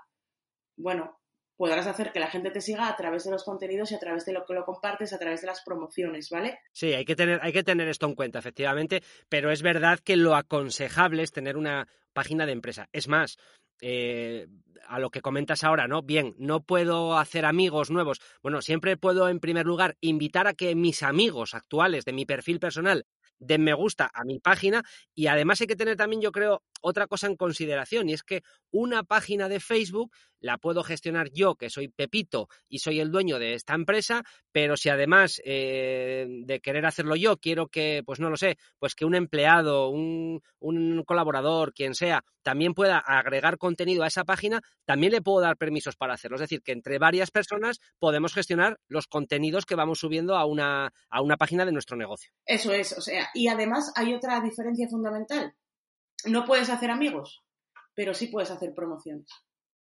Bueno, 0.77 1.21
podrás 1.57 1.87
hacer 1.87 2.13
que 2.13 2.21
la 2.21 2.31
gente 2.31 2.51
te 2.51 2.61
siga 2.61 2.89
a 2.89 2.97
través 2.97 3.25
de 3.25 3.31
los 3.31 3.45
contenidos 3.45 3.93
y 3.93 3.95
a 3.95 3.99
través 3.99 4.25
de 4.25 4.33
lo 4.33 4.45
que 4.45 4.55
lo 4.55 4.65
compartes, 4.65 5.13
a 5.13 5.19
través 5.19 5.43
de 5.43 5.47
las 5.47 5.63
promociones, 5.63 6.31
¿vale? 6.31 6.59
Sí, 6.73 6.93
hay 6.95 7.05
que 7.05 7.15
tener, 7.15 7.41
hay 7.43 7.53
que 7.53 7.63
tener 7.63 7.89
esto 7.89 8.07
en 8.07 8.15
cuenta, 8.15 8.39
efectivamente, 8.39 9.03
pero 9.29 9.53
es 9.53 9.63
verdad 9.63 9.99
que 9.99 10.17
lo 10.17 10.35
aconsejable 10.35 11.23
es 11.23 11.31
tener 11.31 11.57
una 11.57 11.87
página 12.13 12.47
de 12.47 12.53
empresa. 12.53 12.89
Es 12.93 13.07
más, 13.07 13.37
eh, 13.81 14.49
a 14.89 14.99
lo 14.99 15.11
que 15.11 15.21
comentas 15.21 15.63
ahora, 15.63 15.87
¿no? 15.87 16.03
Bien, 16.03 16.35
no 16.39 16.65
puedo 16.65 17.19
hacer 17.19 17.45
amigos 17.45 17.91
nuevos. 17.91 18.21
Bueno, 18.43 18.63
siempre 18.63 18.97
puedo, 18.97 19.29
en 19.29 19.41
primer 19.41 19.67
lugar, 19.67 19.97
invitar 20.01 20.47
a 20.47 20.55
que 20.55 20.75
mis 20.75 21.03
amigos 21.03 21.55
actuales 21.55 22.05
de 22.05 22.13
mi 22.13 22.25
perfil 22.25 22.61
personal 22.61 23.07
den 23.43 23.63
me 23.65 23.75
gusta 23.75 24.11
a 24.15 24.25
mi 24.25 24.39
página 24.39 24.83
y 25.15 25.27
además 25.27 25.61
hay 25.61 25.67
que 25.67 25.77
tener 25.77 25.97
también, 25.97 26.23
yo 26.23 26.33
creo, 26.33 26.63
otra 26.81 27.07
cosa 27.07 27.27
en 27.27 27.37
consideración 27.37 28.09
y 28.09 28.13
es 28.13 28.23
que 28.23 28.43
una 28.71 29.03
página 29.03 29.49
de 29.49 29.61
Facebook 29.61 30.13
la 30.43 30.59
puedo 30.59 30.83
gestionar 30.83 31.31
yo, 31.31 31.55
que 31.55 31.71
soy 31.71 31.89
Pepito 31.89 32.49
y 32.69 32.81
soy 32.81 33.01
el 33.01 33.11
dueño 33.11 33.39
de 33.39 33.55
esta 33.55 33.75
empresa, 33.75 34.23
pero 34.53 34.77
si 34.77 34.91
además 34.91 35.41
eh, 35.47 36.27
de 36.45 36.61
querer 36.61 36.85
hacerlo 36.85 37.17
yo, 37.17 37.39
quiero 37.39 37.69
que, 37.69 38.03
pues 38.05 38.21
no 38.21 38.29
lo 38.29 38.37
sé, 38.37 38.59
pues 38.79 38.95
que 38.95 39.07
un 39.07 39.15
empleado, 39.15 39.89
un, 39.89 40.43
un, 40.59 41.03
colaborador, 41.05 41.73
quien 41.73 41.95
sea, 41.95 42.23
también 42.43 42.75
pueda 42.75 42.99
agregar 42.99 43.57
contenido 43.57 44.03
a 44.03 44.09
esa 44.09 44.25
página, 44.25 44.61
también 44.85 45.13
le 45.13 45.23
puedo 45.23 45.41
dar 45.41 45.57
permisos 45.57 45.97
para 45.97 46.13
hacerlo. 46.13 46.35
Es 46.35 46.43
decir, 46.43 46.61
que 46.63 46.73
entre 46.73 46.99
varias 46.99 47.31
personas 47.31 47.81
podemos 47.99 48.35
gestionar 48.35 48.79
los 48.89 49.07
contenidos 49.07 49.65
que 49.65 49.77
vamos 49.77 50.01
subiendo 50.01 50.37
a 50.37 50.45
una, 50.45 50.93
a 51.09 51.23
una 51.23 51.39
página 51.39 51.65
de 51.65 51.73
nuestro 51.73 51.97
negocio. 51.97 52.31
Eso 52.45 52.73
es, 52.73 52.93
o 52.99 53.01
sea, 53.01 53.31
y 53.33 53.49
además 53.49 53.93
hay 53.97 54.13
otra 54.13 54.41
diferencia 54.41 54.89
fundamental 54.89 55.55
no 56.27 56.45
puedes 56.45 56.71
hacer 56.71 56.91
amigos, 56.91 57.43
pero 57.95 58.15
sí 58.15 58.29
puedes 58.29 58.51
hacer 58.51 58.75
promociones. 58.75 59.29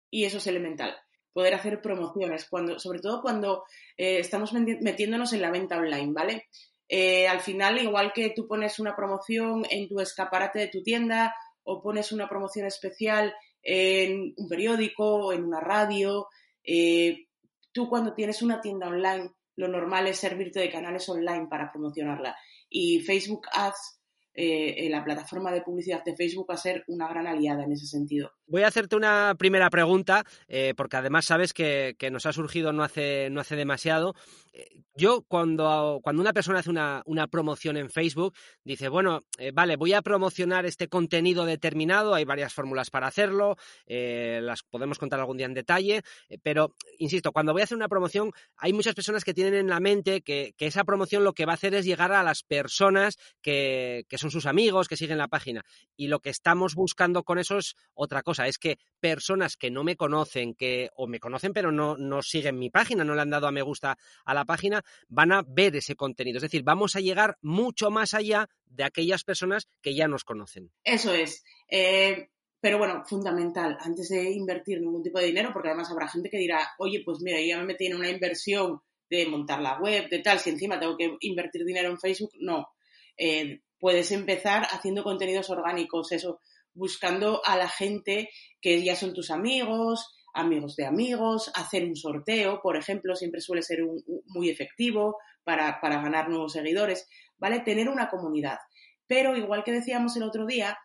Y 0.10 0.26
eso 0.26 0.38
es 0.38 0.48
elemental. 0.48 0.96
Poder 1.34 1.54
hacer 1.54 1.82
promociones, 1.82 2.48
cuando, 2.50 2.80
sobre 2.80 3.00
todo 3.00 3.22
cuando 3.22 3.64
eh, 3.98 4.20
estamos 4.20 4.54
metiéndonos 4.54 5.34
en 5.34 5.42
la 5.42 5.52
venta 5.52 5.78
online, 5.78 6.12
¿vale? 6.14 6.48
Eh, 6.90 7.28
al 7.28 7.42
final, 7.42 7.80
igual 7.80 8.14
que 8.14 8.32
tú 8.36 8.48
pones 8.48 8.80
una 8.80 8.96
promoción 8.96 9.66
en 9.70 9.88
tu 9.88 10.00
escaparate 10.00 10.60
de 10.60 10.68
tu 10.70 10.82
tienda 10.82 11.36
o 11.64 11.82
pones 11.82 12.12
una 12.12 12.30
promoción 12.30 12.66
especial 12.66 13.36
en 13.62 14.34
un 14.38 14.48
periódico 14.48 15.34
en 15.34 15.44
una 15.44 15.60
radio, 15.60 16.28
eh, 16.64 17.28
tú 17.74 17.90
cuando 17.90 18.14
tienes 18.14 18.42
una 18.42 18.62
tienda 18.62 18.88
online, 18.88 19.32
lo 19.58 19.68
normal 19.68 20.08
es 20.08 20.18
servirte 20.18 20.62
de 20.62 20.72
canales 20.72 21.08
online 21.10 21.48
para 21.50 21.72
promocionarla. 21.72 22.38
Y 22.70 23.02
Facebook 23.02 23.48
Ads 23.52 23.96
la 24.40 25.04
plataforma 25.04 25.52
de 25.52 25.64
publicidad 25.64 26.04
de 26.04 26.16
Facebook 26.16 26.46
va 26.48 26.54
a 26.54 26.58
ser 26.58 26.84
una 26.90 27.08
gran 27.10 27.26
aliada 27.26 27.64
en 27.64 27.72
ese 27.72 27.88
sentido. 27.88 28.37
Voy 28.48 28.63
a 28.63 28.68
hacerte 28.68 28.96
una 28.96 29.36
primera 29.38 29.70
pregunta, 29.70 30.25
eh, 30.48 30.74
porque 30.75 30.98
además 30.98 31.25
sabes 31.25 31.54
que, 31.54 31.96
que, 32.00 32.10
nos 32.10 32.25
ha 32.25 32.34
surgido 32.34 32.74
no 32.74 32.84
hace, 32.84 33.30
no 33.30 33.42
hace 33.42 33.56
demasiado. 33.56 34.16
Eh, 34.54 34.84
yo 34.96 35.24
cuando, 35.27 36.00
cuando 36.01 36.22
una 36.22 36.34
persona 36.34 36.60
hace 36.60 36.70
una, 36.70 37.04
una 37.06 37.27
promoción 37.27 37.77
en 37.77 37.89
Facebook, 37.89 38.34
dice, 38.63 38.89
bueno, 38.89 39.22
eh, 39.38 39.51
vale, 39.54 39.75
voy 39.75 39.94
a 39.94 40.01
promocionar 40.01 40.66
este 40.66 40.88
contenido 40.88 41.46
determinado, 41.46 42.16
hay 42.16 42.25
varias 42.25 42.54
fórmulas 42.54 42.89
para 42.89 43.08
hacerlo, 43.08 43.58
las 43.88 44.63
podemos 44.63 44.98
contar 44.98 45.20
algún 45.20 45.38
día 45.38 45.46
en 45.46 45.54
detalle, 45.54 46.01
pero, 46.42 46.74
insisto, 46.98 47.32
cuando 47.32 47.54
voy 47.54 47.62
a 47.62 47.66
hacer 47.66 47.77
una 47.77 47.89
promoción, 47.89 48.32
hay 48.56 48.74
muchas 48.74 48.96
personas 48.96 49.24
que 49.24 49.34
tienen 49.34 49.54
en 49.54 49.68
la 49.68 49.80
mente 49.80 50.22
que, 50.22 50.54
que 50.58 50.68
esa 50.68 50.84
promoción 50.84 51.24
lo 51.24 51.34
que 51.34 51.46
va 51.46 51.54
a 51.54 51.56
hacer 51.56 51.75
es 51.75 51.86
llegar 51.86 52.12
a 52.12 52.24
las 52.24 52.44
personas 52.44 53.18
que, 53.42 54.06
que 54.10 54.18
son 54.18 54.32
sus 54.32 54.46
amigos, 54.46 54.88
que 54.88 54.98
siguen 54.98 55.18
la 55.18 55.27
página. 55.27 55.63
Y 55.96 56.08
lo 56.08 56.20
que 56.20 56.30
estamos 56.30 56.75
buscando 56.75 57.24
con 57.24 57.38
eso 57.38 57.58
es 57.58 57.75
otra 57.94 58.24
cosa, 58.24 58.37
es 58.46 58.58
que 58.60 58.77
personas 59.00 59.56
que 59.56 59.72
no 59.72 59.86
me 59.86 59.96
conocen, 59.96 60.53
que 60.53 60.89
o 60.96 61.08
me 61.08 61.20
conocen 61.20 61.53
pero 61.53 61.72
no, 61.72 61.96
no 61.96 62.22
siguen 62.22 62.60
mi 62.60 62.70
página, 62.70 63.06
no 63.06 63.15
le 63.15 63.22
han 63.22 63.29
dado 63.29 63.48
a 63.48 63.51
me 63.51 63.62
gusta 63.62 63.98
a 64.25 64.34
la 64.34 64.44
página, 64.44 64.84
van 65.08 65.32
a 65.32 65.44
ver 65.48 65.77
ese 65.77 65.96
contenido. 65.96 66.38
Es 66.38 66.44
decir, 66.44 66.63
vamos 66.63 66.96
a 66.98 67.00
llegar 67.00 67.38
mucho 67.41 67.89
más 67.89 68.13
allá 68.13 68.50
de 68.65 68.84
aquellas 68.84 69.24
personas 69.24 69.70
que 69.82 69.96
ya 69.96 70.08
nos 70.08 70.25
conocen. 70.25 70.72
Eso 70.84 71.13
es. 71.13 71.46
Eh, 71.70 72.29
pero 72.60 72.79
bueno, 72.79 73.03
fundamental, 73.06 73.77
antes 73.79 74.10
de 74.10 74.32
invertir 74.32 74.82
ningún 74.82 75.03
tipo 75.03 75.20
de 75.20 75.27
dinero, 75.27 75.51
porque 75.53 75.70
además 75.70 75.89
habrá 75.89 76.08
gente 76.08 76.29
que 76.29 76.38
dirá, 76.38 76.60
oye, 76.79 77.01
pues 77.06 77.20
mira, 77.22 77.39
yo 77.39 77.48
ya 77.48 77.58
me 77.60 77.65
metí 77.65 77.86
en 77.86 77.96
una 77.96 78.10
inversión 78.10 78.82
de 79.10 79.25
montar 79.27 79.62
la 79.62 79.79
web, 79.79 80.10
de 80.10 80.20
tal, 80.20 80.39
si 80.39 80.50
encima 80.50 80.79
tengo 80.79 80.98
que 80.98 81.15
invertir 81.22 81.63
dinero 81.63 81.89
en 81.89 82.00
Facebook, 82.00 82.32
no. 82.39 82.67
Eh, 83.15 83.62
puedes 83.79 84.12
empezar 84.12 84.63
haciendo 84.72 85.03
contenidos 85.03 85.50
orgánicos, 85.50 86.12
eso, 86.12 86.41
buscando 86.78 87.42
a 87.44 87.58
la 87.58 87.68
gente 87.68 88.30
que 88.62 88.84
ya 88.84 88.96
son 88.96 89.14
tus 89.14 89.32
amigos, 89.32 90.16
amigos 90.34 90.76
de 90.76 90.86
amigos, 90.86 91.52
hacer 91.56 91.84
un 91.84 91.96
sorteo, 91.96 92.62
por 92.62 92.78
ejemplo, 92.78 93.16
siempre 93.16 93.42
suele 93.42 93.64
ser 93.64 93.84
un, 93.84 94.04
muy 94.26 94.50
efectivo 94.50 95.18
para, 95.44 95.82
para 95.82 96.02
ganar 96.02 96.30
nuevos 96.30 96.54
seguidores, 96.54 97.08
¿vale? 97.38 97.62
Tener 97.62 97.90
una 97.90 98.10
comunidad. 98.10 98.60
Pero 99.08 99.36
igual 99.36 99.64
que 99.64 99.72
decíamos 99.72 100.16
el 100.16 100.24
otro 100.24 100.46
día, 100.46 100.78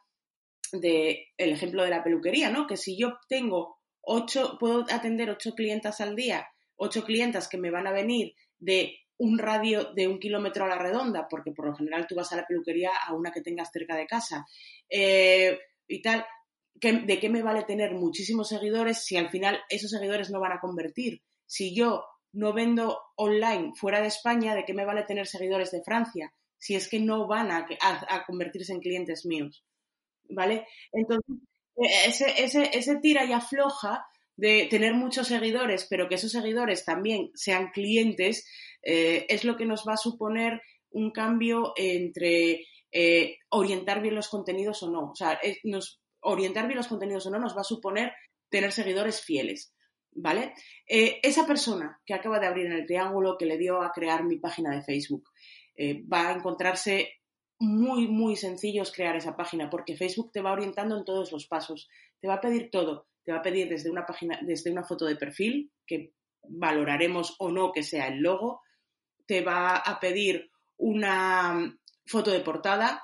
de 0.72 1.28
el 1.36 1.52
ejemplo 1.52 1.84
de 1.84 1.90
la 1.90 2.02
peluquería, 2.02 2.50
¿no? 2.50 2.66
Que 2.66 2.78
si 2.78 2.96
yo 2.96 3.18
tengo 3.28 3.76
ocho, 4.00 4.56
puedo 4.58 4.86
atender 4.90 5.28
ocho 5.28 5.54
clientas 5.54 6.00
al 6.00 6.16
día, 6.16 6.46
ocho 6.76 7.04
clientas 7.04 7.48
que 7.48 7.58
me 7.58 7.70
van 7.70 7.86
a 7.86 7.92
venir 7.92 8.34
de 8.58 8.96
un 9.18 9.38
radio 9.38 9.92
de 9.92 10.08
un 10.08 10.18
kilómetro 10.18 10.64
a 10.64 10.68
la 10.68 10.78
redonda, 10.78 11.28
porque 11.28 11.52
por 11.52 11.66
lo 11.66 11.76
general 11.76 12.06
tú 12.08 12.14
vas 12.14 12.32
a 12.32 12.36
la 12.36 12.46
peluquería 12.46 12.90
a 13.06 13.14
una 13.14 13.30
que 13.30 13.42
tengas 13.42 13.70
cerca 13.70 13.96
de 13.96 14.06
casa, 14.06 14.46
eh, 14.88 15.58
y 15.92 16.02
tal, 16.02 16.24
¿de 16.74 17.20
qué 17.20 17.28
me 17.28 17.42
vale 17.42 17.64
tener 17.64 17.94
muchísimos 17.94 18.48
seguidores 18.48 19.04
si 19.04 19.16
al 19.16 19.30
final 19.30 19.60
esos 19.68 19.90
seguidores 19.90 20.30
no 20.30 20.40
van 20.40 20.52
a 20.52 20.60
convertir? 20.60 21.22
Si 21.46 21.74
yo 21.74 22.04
no 22.32 22.52
vendo 22.52 22.98
online 23.16 23.72
fuera 23.76 24.00
de 24.00 24.08
España, 24.08 24.54
¿de 24.54 24.64
qué 24.64 24.74
me 24.74 24.84
vale 24.84 25.04
tener 25.04 25.26
seguidores 25.26 25.70
de 25.70 25.82
Francia? 25.82 26.32
Si 26.58 26.74
es 26.74 26.88
que 26.88 27.00
no 27.00 27.26
van 27.26 27.50
a, 27.50 27.66
a, 27.80 28.24
convertirse 28.24 28.72
en 28.72 28.80
clientes 28.80 29.26
míos. 29.26 29.64
¿Vale? 30.28 30.66
Entonces, 30.92 31.36
e, 31.76 32.08
ese, 32.08 32.42
ese, 32.42 32.70
ese 32.72 32.96
tira 32.96 33.24
y 33.24 33.32
afloja 33.32 34.06
de 34.36 34.66
tener 34.70 34.94
muchos 34.94 35.28
seguidores, 35.28 35.86
pero 35.90 36.08
que 36.08 36.14
esos 36.14 36.32
seguidores 36.32 36.84
también 36.84 37.30
sean 37.34 37.70
clientes, 37.70 38.46
eh, 38.82 39.26
es 39.28 39.44
lo 39.44 39.56
que 39.56 39.66
nos 39.66 39.86
va 39.86 39.94
a 39.94 39.98
suponer 39.98 40.60
un 40.90 41.10
cambio 41.10 41.72
entre 41.76 42.64
eh, 42.92 43.38
orientar 43.48 44.02
bien 44.02 44.14
los 44.14 44.28
contenidos 44.28 44.82
o 44.82 44.90
no. 44.90 45.10
O 45.10 45.14
sea, 45.14 45.40
nos, 45.64 46.00
orientar 46.20 46.66
bien 46.66 46.76
los 46.76 46.88
contenidos 46.88 47.26
o 47.26 47.30
no 47.30 47.38
nos 47.38 47.56
va 47.56 47.62
a 47.62 47.64
suponer 47.64 48.12
tener 48.48 48.70
seguidores 48.72 49.20
fieles. 49.20 49.74
¿Vale? 50.14 50.52
Eh, 50.86 51.20
esa 51.22 51.46
persona 51.46 51.98
que 52.04 52.12
acaba 52.12 52.38
de 52.38 52.46
abrir 52.46 52.66
en 52.66 52.72
el 52.72 52.86
triángulo 52.86 53.38
que 53.38 53.46
le 53.46 53.56
dio 53.56 53.80
a 53.80 53.92
crear 53.92 54.24
mi 54.24 54.36
página 54.38 54.70
de 54.70 54.82
Facebook 54.82 55.24
eh, 55.74 56.04
va 56.06 56.28
a 56.28 56.32
encontrarse 56.32 57.22
muy, 57.58 58.08
muy 58.08 58.36
sencillo 58.36 58.82
crear 58.94 59.16
esa 59.16 59.36
página 59.36 59.70
porque 59.70 59.96
Facebook 59.96 60.30
te 60.30 60.42
va 60.42 60.52
orientando 60.52 60.98
en 60.98 61.04
todos 61.06 61.32
los 61.32 61.46
pasos. 61.46 61.88
Te 62.20 62.28
va 62.28 62.34
a 62.34 62.40
pedir 62.42 62.70
todo. 62.70 63.08
Te 63.24 63.32
va 63.32 63.38
a 63.38 63.42
pedir 63.42 63.70
desde 63.70 63.90
una 63.90 64.04
página, 64.04 64.38
desde 64.42 64.70
una 64.70 64.84
foto 64.84 65.06
de 65.06 65.16
perfil, 65.16 65.72
que 65.86 66.12
valoraremos 66.42 67.36
o 67.38 67.50
no 67.50 67.72
que 67.72 67.82
sea 67.82 68.08
el 68.08 68.18
logo. 68.18 68.60
Te 69.26 69.40
va 69.40 69.76
a 69.76 69.98
pedir 69.98 70.51
una 70.76 71.78
foto 72.06 72.30
de 72.30 72.40
portada, 72.40 73.02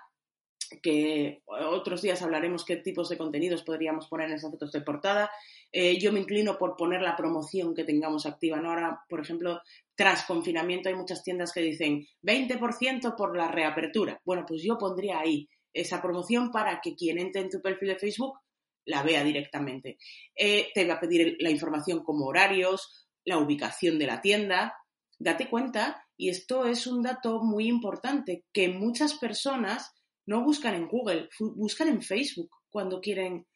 que 0.82 1.42
otros 1.46 2.02
días 2.02 2.20
hablaremos 2.22 2.64
qué 2.64 2.76
tipos 2.76 3.08
de 3.08 3.16
contenidos 3.16 3.62
podríamos 3.62 4.06
poner 4.08 4.28
en 4.28 4.34
esas 4.34 4.50
fotos 4.50 4.72
de 4.72 4.82
portada. 4.82 5.30
Eh, 5.72 5.98
yo 5.98 6.12
me 6.12 6.20
inclino 6.20 6.58
por 6.58 6.76
poner 6.76 7.00
la 7.00 7.16
promoción 7.16 7.74
que 7.74 7.84
tengamos 7.84 8.26
activa. 8.26 8.58
¿no? 8.58 8.70
Ahora, 8.70 9.00
por 9.08 9.20
ejemplo, 9.20 9.60
tras 9.94 10.24
confinamiento 10.24 10.88
hay 10.88 10.94
muchas 10.94 11.22
tiendas 11.22 11.52
que 11.52 11.60
dicen 11.60 12.06
20% 12.22 13.16
por 13.16 13.36
la 13.36 13.48
reapertura. 13.48 14.20
Bueno, 14.24 14.44
pues 14.46 14.62
yo 14.62 14.76
pondría 14.78 15.20
ahí 15.20 15.48
esa 15.72 16.02
promoción 16.02 16.50
para 16.50 16.80
que 16.80 16.94
quien 16.94 17.18
entre 17.18 17.42
en 17.42 17.50
tu 17.50 17.60
perfil 17.60 17.88
de 17.88 17.98
Facebook 17.98 18.38
la 18.84 19.02
vea 19.02 19.22
directamente. 19.22 19.98
Eh, 20.34 20.70
te 20.74 20.86
va 20.86 20.94
a 20.94 21.00
pedir 21.00 21.36
la 21.40 21.50
información 21.50 22.02
como 22.02 22.26
horarios, 22.26 23.06
la 23.24 23.38
ubicación 23.38 23.98
de 23.98 24.06
la 24.06 24.20
tienda. 24.22 24.74
Date 25.18 25.50
cuenta, 25.50 26.07
y 26.18 26.30
esto 26.30 26.66
es 26.66 26.86
un 26.86 27.00
dato 27.00 27.40
muy 27.40 27.68
importante, 27.68 28.44
que 28.52 28.68
muchas 28.68 29.14
personas 29.14 29.94
no 30.26 30.42
buscan 30.42 30.74
en 30.74 30.88
Google, 30.88 31.28
buscan 31.38 31.88
en 31.88 32.02
Facebook 32.02 32.50
cuando 32.68 33.00
quieren 33.00 33.46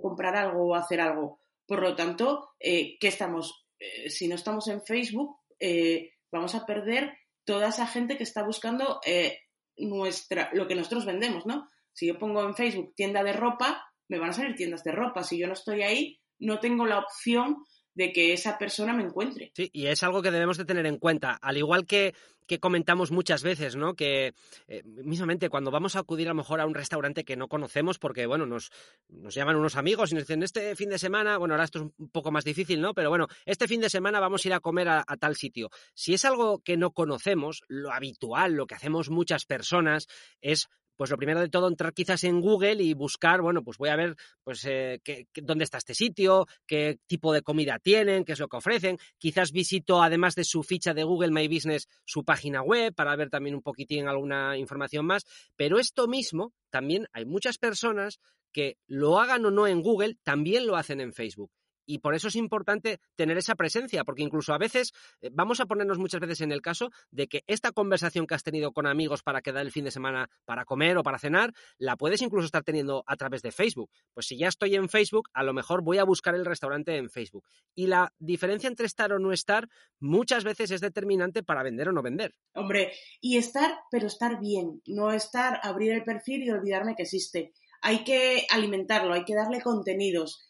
comprar 0.00 0.36
algo 0.36 0.68
o 0.68 0.74
hacer 0.76 1.00
algo. 1.00 1.40
Por 1.66 1.82
lo 1.82 1.96
tanto, 1.96 2.50
eh, 2.60 2.96
¿qué 3.00 3.08
estamos? 3.08 3.66
Eh, 3.78 4.08
si 4.08 4.28
no 4.28 4.36
estamos 4.36 4.68
en 4.68 4.82
Facebook, 4.82 5.36
eh, 5.58 6.12
vamos 6.30 6.54
a 6.54 6.64
perder 6.64 7.12
toda 7.44 7.68
esa 7.68 7.86
gente 7.86 8.16
que 8.16 8.22
está 8.22 8.44
buscando 8.44 9.00
eh, 9.04 9.40
nuestra, 9.76 10.50
lo 10.54 10.68
que 10.68 10.76
nosotros 10.76 11.04
vendemos, 11.04 11.46
¿no? 11.46 11.68
Si 11.92 12.06
yo 12.06 12.18
pongo 12.18 12.44
en 12.44 12.54
Facebook 12.54 12.94
tienda 12.94 13.24
de 13.24 13.32
ropa, 13.32 13.84
me 14.08 14.18
van 14.18 14.30
a 14.30 14.34
salir 14.34 14.54
tiendas 14.54 14.84
de 14.84 14.92
ropa. 14.92 15.24
Si 15.24 15.36
yo 15.36 15.48
no 15.48 15.54
estoy 15.54 15.82
ahí, 15.82 16.20
no 16.38 16.60
tengo 16.60 16.86
la 16.86 17.00
opción 17.00 17.64
de 17.94 18.12
que 18.12 18.32
esa 18.32 18.58
persona 18.58 18.92
me 18.92 19.04
encuentre. 19.04 19.52
Sí, 19.54 19.70
y 19.72 19.86
es 19.86 20.02
algo 20.02 20.22
que 20.22 20.30
debemos 20.30 20.56
de 20.56 20.64
tener 20.64 20.86
en 20.86 20.98
cuenta. 20.98 21.38
Al 21.40 21.56
igual 21.56 21.86
que, 21.86 22.14
que 22.46 22.58
comentamos 22.58 23.10
muchas 23.10 23.42
veces, 23.42 23.76
¿no? 23.76 23.94
Que 23.94 24.34
eh, 24.68 24.82
mismamente 24.84 25.48
cuando 25.48 25.70
vamos 25.70 25.96
a 25.96 26.00
acudir 26.00 26.28
a 26.28 26.30
lo 26.30 26.36
mejor 26.36 26.60
a 26.60 26.66
un 26.66 26.74
restaurante 26.74 27.24
que 27.24 27.36
no 27.36 27.48
conocemos, 27.48 27.98
porque 27.98 28.26
bueno, 28.26 28.46
nos, 28.46 28.70
nos 29.08 29.34
llaman 29.34 29.56
unos 29.56 29.76
amigos 29.76 30.12
y 30.12 30.14
nos 30.14 30.24
dicen, 30.24 30.42
este 30.42 30.76
fin 30.76 30.90
de 30.90 30.98
semana, 30.98 31.38
bueno, 31.38 31.54
ahora 31.54 31.64
esto 31.64 31.78
es 31.78 31.84
un 31.96 32.10
poco 32.10 32.30
más 32.30 32.44
difícil, 32.44 32.80
¿no? 32.80 32.94
Pero 32.94 33.10
bueno, 33.10 33.28
este 33.46 33.68
fin 33.68 33.80
de 33.80 33.90
semana 33.90 34.20
vamos 34.20 34.44
a 34.44 34.48
ir 34.48 34.54
a 34.54 34.60
comer 34.60 34.88
a, 34.88 35.04
a 35.06 35.16
tal 35.16 35.36
sitio. 35.36 35.70
Si 35.94 36.14
es 36.14 36.24
algo 36.24 36.58
que 36.58 36.76
no 36.76 36.90
conocemos, 36.90 37.62
lo 37.68 37.92
habitual, 37.92 38.54
lo 38.54 38.66
que 38.66 38.74
hacemos 38.74 39.10
muchas 39.10 39.46
personas, 39.46 40.06
es 40.40 40.68
pues 40.96 41.10
lo 41.10 41.16
primero 41.16 41.40
de 41.40 41.48
todo 41.48 41.68
entrar 41.68 41.92
quizás 41.92 42.24
en 42.24 42.40
Google 42.40 42.82
y 42.82 42.94
buscar, 42.94 43.40
bueno, 43.42 43.62
pues 43.62 43.78
voy 43.78 43.88
a 43.88 43.96
ver 43.96 44.16
pues 44.42 44.64
eh, 44.64 45.00
qué, 45.02 45.26
dónde 45.42 45.64
está 45.64 45.78
este 45.78 45.94
sitio, 45.94 46.46
qué 46.66 46.98
tipo 47.06 47.32
de 47.32 47.42
comida 47.42 47.78
tienen, 47.78 48.24
qué 48.24 48.32
es 48.32 48.40
lo 48.40 48.48
que 48.48 48.56
ofrecen. 48.56 48.98
Quizás 49.18 49.52
visito, 49.52 50.02
además 50.02 50.34
de 50.34 50.44
su 50.44 50.62
ficha 50.62 50.94
de 50.94 51.04
Google 51.04 51.30
My 51.30 51.48
Business, 51.48 51.88
su 52.04 52.24
página 52.24 52.62
web 52.62 52.94
para 52.94 53.16
ver 53.16 53.30
también 53.30 53.54
un 53.54 53.62
poquitín 53.62 54.08
alguna 54.08 54.56
información 54.56 55.06
más. 55.06 55.24
Pero 55.56 55.78
esto 55.78 56.06
mismo, 56.06 56.52
también 56.70 57.06
hay 57.12 57.24
muchas 57.24 57.58
personas 57.58 58.20
que 58.52 58.78
lo 58.86 59.18
hagan 59.18 59.44
o 59.46 59.50
no 59.50 59.66
en 59.66 59.82
Google, 59.82 60.16
también 60.22 60.66
lo 60.66 60.76
hacen 60.76 61.00
en 61.00 61.12
Facebook. 61.12 61.50
Y 61.86 61.98
por 61.98 62.14
eso 62.14 62.28
es 62.28 62.36
importante 62.36 63.00
tener 63.16 63.36
esa 63.38 63.54
presencia, 63.54 64.04
porque 64.04 64.22
incluso 64.22 64.52
a 64.54 64.58
veces 64.58 64.92
eh, 65.20 65.30
vamos 65.32 65.60
a 65.60 65.66
ponernos 65.66 65.98
muchas 65.98 66.20
veces 66.20 66.40
en 66.40 66.52
el 66.52 66.62
caso 66.62 66.90
de 67.10 67.26
que 67.28 67.44
esta 67.46 67.72
conversación 67.72 68.26
que 68.26 68.34
has 68.34 68.42
tenido 68.42 68.72
con 68.72 68.86
amigos 68.86 69.22
para 69.22 69.42
quedar 69.42 69.62
el 69.62 69.72
fin 69.72 69.84
de 69.84 69.90
semana 69.90 70.30
para 70.44 70.64
comer 70.64 70.96
o 70.96 71.02
para 71.02 71.18
cenar, 71.18 71.52
la 71.78 71.96
puedes 71.96 72.22
incluso 72.22 72.46
estar 72.46 72.62
teniendo 72.62 73.04
a 73.06 73.16
través 73.16 73.42
de 73.42 73.52
Facebook. 73.52 73.90
Pues 74.12 74.26
si 74.26 74.36
ya 74.36 74.48
estoy 74.48 74.74
en 74.74 74.88
Facebook, 74.88 75.28
a 75.32 75.42
lo 75.42 75.52
mejor 75.52 75.82
voy 75.82 75.98
a 75.98 76.04
buscar 76.04 76.34
el 76.34 76.44
restaurante 76.44 76.96
en 76.96 77.10
Facebook. 77.10 77.44
Y 77.74 77.86
la 77.86 78.12
diferencia 78.18 78.68
entre 78.68 78.86
estar 78.86 79.12
o 79.12 79.18
no 79.18 79.32
estar 79.32 79.68
muchas 80.00 80.44
veces 80.44 80.70
es 80.70 80.80
determinante 80.80 81.42
para 81.42 81.62
vender 81.62 81.88
o 81.88 81.92
no 81.92 82.02
vender. 82.02 82.34
Hombre, 82.54 82.92
y 83.20 83.36
estar, 83.36 83.78
pero 83.90 84.06
estar 84.06 84.40
bien, 84.40 84.82
no 84.86 85.12
estar, 85.12 85.60
abrir 85.62 85.92
el 85.92 86.04
perfil 86.04 86.44
y 86.44 86.50
olvidarme 86.50 86.94
que 86.94 87.02
existe. 87.02 87.52
Hay 87.82 88.04
que 88.04 88.46
alimentarlo, 88.50 89.12
hay 89.12 89.24
que 89.24 89.34
darle 89.34 89.60
contenidos 89.60 90.46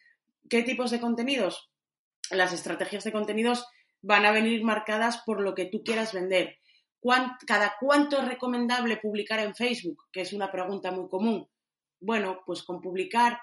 ¿Qué 0.49 0.63
tipos 0.63 0.91
de 0.91 1.01
contenidos? 1.01 1.71
Las 2.31 2.53
estrategias 2.53 3.05
de 3.05 3.13
contenidos 3.13 3.67
van 4.03 4.27
a 4.27 4.33
venir 4.33 4.63
marcadas 4.63 5.23
por 5.25 5.41
lo 5.41 5.55
que 5.55 5.65
tú 5.65 5.83
quieras 5.83 6.13
vender. 6.13 6.59
¿Cada 7.47 7.75
cuánto 7.81 8.19
es 8.19 8.29
recomendable 8.29 8.99
publicar 8.99 9.41
en 9.41 9.55
Facebook? 9.55 10.05
Que 10.13 10.21
es 10.21 10.33
una 10.33 10.53
pregunta 10.53 10.91
muy 10.91 11.09
común. 11.09 11.49
Bueno, 12.01 12.41
pues 12.45 12.63
con 12.63 12.83
publicar 12.83 13.41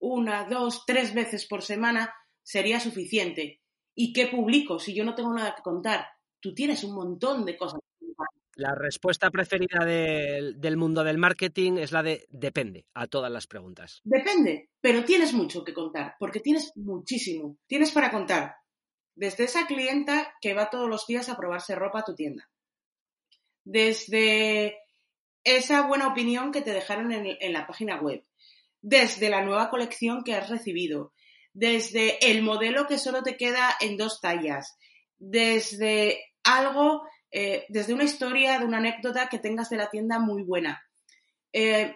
una, 0.00 0.44
dos, 0.44 0.84
tres 0.86 1.14
veces 1.14 1.46
por 1.46 1.62
semana 1.62 2.12
sería 2.42 2.80
suficiente. 2.80 3.60
¿Y 3.94 4.12
qué 4.12 4.26
publico 4.26 4.80
si 4.80 4.94
yo 4.94 5.04
no 5.04 5.14
tengo 5.14 5.32
nada 5.32 5.54
que 5.54 5.62
contar? 5.62 6.08
Tú 6.40 6.54
tienes 6.54 6.82
un 6.82 6.94
montón 6.94 7.44
de 7.44 7.56
cosas 7.56 7.80
La 8.60 8.74
respuesta 8.74 9.30
preferida 9.30 9.86
del 9.86 10.76
mundo 10.76 11.02
del 11.02 11.16
marketing 11.16 11.78
es 11.78 11.92
la 11.92 12.02
de 12.02 12.26
depende 12.28 12.84
a 12.92 13.06
todas 13.06 13.32
las 13.32 13.46
preguntas. 13.46 14.02
Depende, 14.04 14.68
pero 14.82 15.02
tienes 15.02 15.32
mucho 15.32 15.64
que 15.64 15.72
contar, 15.72 16.16
porque 16.18 16.40
tienes 16.40 16.70
muchísimo. 16.76 17.56
Tienes 17.66 17.90
para 17.90 18.10
contar 18.10 18.56
desde 19.14 19.44
esa 19.44 19.66
clienta 19.66 20.34
que 20.42 20.52
va 20.52 20.68
todos 20.68 20.90
los 20.90 21.06
días 21.06 21.30
a 21.30 21.38
probarse 21.38 21.74
ropa 21.74 22.00
a 22.00 22.04
tu 22.04 22.14
tienda, 22.14 22.50
desde 23.64 24.76
esa 25.42 25.86
buena 25.86 26.08
opinión 26.08 26.52
que 26.52 26.60
te 26.60 26.74
dejaron 26.74 27.12
en, 27.12 27.52
la 27.54 27.66
página 27.66 27.98
web, 27.98 28.22
desde 28.82 29.30
la 29.30 29.42
nueva 29.42 29.70
colección 29.70 30.22
que 30.22 30.34
has 30.34 30.50
recibido, 30.50 31.14
desde 31.54 32.30
el 32.30 32.42
modelo 32.42 32.86
que 32.86 32.98
solo 32.98 33.22
te 33.22 33.38
queda 33.38 33.74
en 33.80 33.96
dos 33.96 34.20
tallas, 34.20 34.76
desde 35.16 36.22
algo 36.44 37.08
eh, 37.30 37.66
desde 37.68 37.94
una 37.94 38.04
historia, 38.04 38.58
de 38.58 38.64
una 38.64 38.78
anécdota 38.78 39.28
que 39.28 39.38
tengas 39.38 39.70
de 39.70 39.76
la 39.76 39.90
tienda 39.90 40.18
muy 40.18 40.42
buena. 40.42 40.82
Eh, 41.52 41.94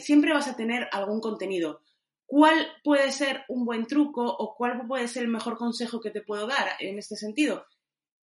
siempre 0.00 0.32
vas 0.32 0.48
a 0.48 0.56
tener 0.56 0.88
algún 0.92 1.20
contenido. 1.20 1.82
¿Cuál 2.26 2.68
puede 2.84 3.10
ser 3.10 3.44
un 3.48 3.64
buen 3.64 3.86
truco 3.86 4.24
o 4.24 4.54
cuál 4.54 4.86
puede 4.86 5.08
ser 5.08 5.22
el 5.22 5.30
mejor 5.30 5.56
consejo 5.56 6.00
que 6.00 6.10
te 6.10 6.22
puedo 6.22 6.46
dar 6.46 6.76
en 6.78 6.98
este 6.98 7.16
sentido? 7.16 7.66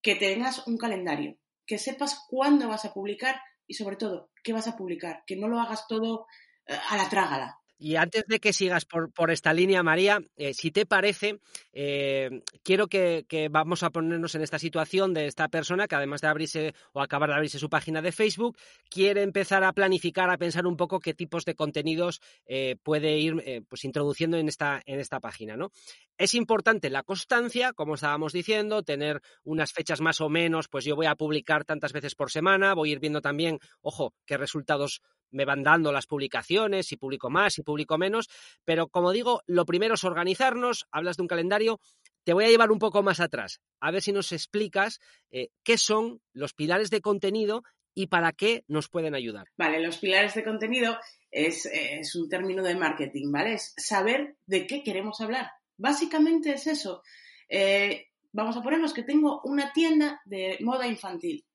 Que 0.01 0.15
tengas 0.15 0.67
un 0.67 0.77
calendario, 0.77 1.37
que 1.65 1.77
sepas 1.79 2.25
cuándo 2.29 2.67
vas 2.67 2.85
a 2.85 2.93
publicar 2.93 3.41
y 3.65 3.73
sobre 3.73 3.95
todo 3.95 4.29
qué 4.43 4.53
vas 4.53 4.67
a 4.67 4.77
publicar, 4.77 5.23
que 5.25 5.35
no 5.35 5.47
lo 5.47 5.59
hagas 5.59 5.87
todo 5.87 6.27
eh, 6.67 6.77
a 6.89 6.97
la 6.97 7.09
trágala. 7.09 7.57
Y 7.77 7.97
antes 7.97 8.25
de 8.27 8.39
que 8.39 8.53
sigas 8.53 8.85
por, 8.85 9.11
por 9.11 9.31
esta 9.31 9.53
línea, 9.53 9.83
María, 9.83 10.21
eh, 10.37 10.53
si 10.53 10.71
te 10.71 10.85
parece, 10.85 11.39
eh, 11.73 12.41
quiero 12.63 12.87
que, 12.87 13.25
vamos 13.51 13.83
a 13.83 13.89
ponernos 13.89 14.33
en 14.35 14.41
esta 14.41 14.59
situación 14.59 15.13
de 15.13 15.27
esta 15.27 15.49
persona 15.49 15.87
que 15.87 15.95
además 15.95 16.21
de 16.21 16.27
abrirse 16.27 16.73
o 16.93 17.01
acabar 17.01 17.29
de 17.29 17.35
abrirse 17.35 17.59
su 17.59 17.69
página 17.69 18.01
de 18.01 18.13
Facebook, 18.13 18.57
quiere 18.89 19.23
empezar 19.23 19.63
a 19.63 19.73
planificar, 19.73 20.29
a 20.29 20.37
pensar 20.37 20.65
un 20.67 20.77
poco 20.77 20.99
qué 20.99 21.13
tipos 21.13 21.43
de 21.43 21.55
contenidos 21.55 22.21
eh, 22.45 22.77
puede 22.81 23.17
ir 23.17 23.65
pues 23.67 23.83
introduciendo 23.83 24.37
en 24.37 24.47
esta, 24.47 24.81
en 24.85 24.99
esta 24.99 25.19
página. 25.19 25.57
¿no? 25.57 25.71
Es 26.17 26.33
importante 26.33 26.89
la 26.89 27.03
constancia, 27.03 27.73
como 27.73 27.95
estábamos 27.95 28.31
diciendo, 28.31 28.83
tener 28.83 29.21
unas 29.43 29.73
fechas 29.73 29.99
más 29.99 30.21
o 30.21 30.29
menos, 30.29 30.69
pues 30.69 30.85
yo 30.85 30.95
voy 30.95 31.07
a 31.07 31.15
publicar 31.15 31.65
tantas 31.65 31.91
veces 31.91 32.15
por 32.15 32.31
semana, 32.31 32.73
voy 32.73 32.89
a 32.89 32.93
ir 32.93 32.99
viendo 32.99 33.21
también, 33.21 33.59
ojo, 33.81 34.13
qué 34.25 34.37
resultados 34.37 35.01
me 35.31 35.45
van 35.45 35.63
dando 35.63 35.91
las 35.91 36.07
publicaciones, 36.07 36.87
si 36.87 36.97
publico 36.97 37.29
más, 37.29 37.53
si 37.53 37.63
publico 37.63 37.97
menos, 37.97 38.29
pero 38.63 38.87
como 38.87 39.11
digo, 39.11 39.41
lo 39.47 39.65
primero 39.65 39.95
es 39.95 40.03
organizarnos, 40.03 40.87
hablas 40.91 41.17
de 41.17 41.23
un 41.23 41.27
calendario, 41.27 41.79
te 42.23 42.33
voy 42.33 42.45
a 42.45 42.49
llevar 42.49 42.71
un 42.71 42.79
poco 42.79 43.03
más 43.03 43.19
atrás, 43.19 43.61
a 43.79 43.91
ver 43.91 44.01
si 44.01 44.11
nos 44.11 44.31
explicas 44.31 44.99
eh, 45.31 45.49
qué 45.63 45.77
son 45.77 46.21
los 46.33 46.53
pilares 46.53 46.89
de 46.89 47.01
contenido 47.01 47.63
y 47.93 48.07
para 48.07 48.33
qué 48.33 48.63
nos 48.67 48.89
pueden 48.89 49.15
ayudar. 49.15 49.47
Vale, 49.57 49.79
los 49.79 49.97
pilares 49.97 50.33
de 50.33 50.43
contenido 50.43 50.97
es, 51.31 51.69
un 52.15 52.29
término 52.29 52.63
de 52.63 52.75
marketing, 52.75 53.31
¿vale? 53.31 53.53
Es 53.53 53.73
saber 53.77 54.37
de 54.45 54.67
qué 54.67 54.83
queremos 54.83 55.21
hablar. 55.21 55.51
Básicamente 55.77 56.53
es 56.53 56.67
eso. 56.67 57.03
Eh, 57.47 58.07
vamos 58.31 58.57
a 58.57 58.61
ponernos 58.61 58.93
que 58.93 59.03
tengo 59.03 59.41
una 59.43 59.71
tienda 59.71 60.21
de 60.25 60.57
moda 60.61 60.87
infantil 60.87 61.45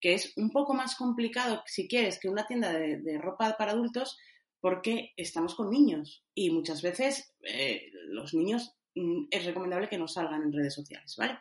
que 0.00 0.14
es 0.14 0.32
un 0.36 0.50
poco 0.50 0.74
más 0.74 0.96
complicado, 0.96 1.62
si 1.66 1.88
quieres, 1.88 2.18
que 2.18 2.28
una 2.28 2.46
tienda 2.46 2.72
de, 2.72 3.18
ropa 3.18 3.56
para 3.56 3.72
adultos, 3.72 4.18
porque 4.60 5.12
estamos 5.16 5.54
con 5.54 5.70
niños 5.70 6.24
y 6.34 6.50
muchas 6.50 6.82
veces 6.82 7.34
eh, 7.42 7.90
los 8.08 8.34
niños 8.34 8.76
mm, 8.94 9.26
es 9.30 9.44
recomendable 9.44 9.88
que 9.88 9.98
no 9.98 10.08
salgan 10.08 10.42
en 10.42 10.52
redes 10.52 10.74
sociales, 10.74 11.14
¿vale? 11.16 11.38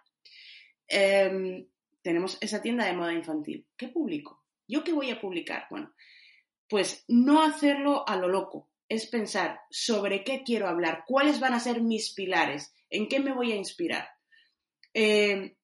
Em, 0.87 1.67
tenemos 2.01 2.37
esa 2.41 2.61
tienda 2.61 2.85
de 2.85 2.93
moda 2.93 3.13
infantil. 3.13 3.67
¿Qué 3.75 3.89
publico? 3.89 4.45
¿Yo 4.67 4.83
qué 4.83 4.93
voy 4.93 5.09
a 5.09 5.19
publicar? 5.19 5.67
Bueno, 5.69 5.93
pues 6.69 7.03
no 7.07 7.41
hacerlo 7.41 8.07
a 8.07 8.15
lo 8.17 8.27
loco, 8.27 8.69
es 8.89 9.07
pensar 9.07 9.61
sobre 9.69 10.23
qué 10.23 10.43
quiero 10.43 10.67
hablar, 10.67 11.03
cuáles 11.05 11.39
van 11.39 11.53
a 11.53 11.59
ser 11.59 11.81
mis 11.81 12.13
pilares, 12.13 12.73
en 12.89 13.07
qué 13.07 13.19
me 13.19 13.33
voy 13.33 13.51
a 13.51 13.55
inspirar. 13.55 14.09
Em, 14.93 15.55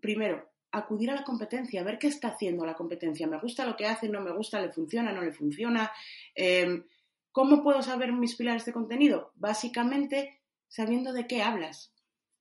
primero, 0.00 0.50
acudir 0.78 1.10
a 1.10 1.14
la 1.14 1.24
competencia, 1.24 1.82
ver 1.82 1.98
qué 1.98 2.08
está 2.08 2.28
haciendo 2.28 2.66
la 2.66 2.74
competencia. 2.74 3.26
¿Me 3.26 3.38
gusta 3.38 3.66
lo 3.66 3.76
que 3.76 3.86
hace? 3.86 4.08
¿No 4.08 4.20
me 4.20 4.32
gusta? 4.32 4.60
¿Le 4.60 4.72
funciona? 4.72 5.12
¿No 5.12 5.22
le 5.22 5.32
funciona? 5.32 5.90
Em, 6.34 6.84
¿Cómo 7.32 7.62
puedo 7.62 7.82
saber 7.82 8.12
mis 8.12 8.34
pilares 8.34 8.64
de 8.64 8.72
contenido? 8.72 9.32
Básicamente 9.34 10.40
sabiendo 10.68 11.12
de 11.12 11.26
qué 11.26 11.42
hablas. 11.42 11.92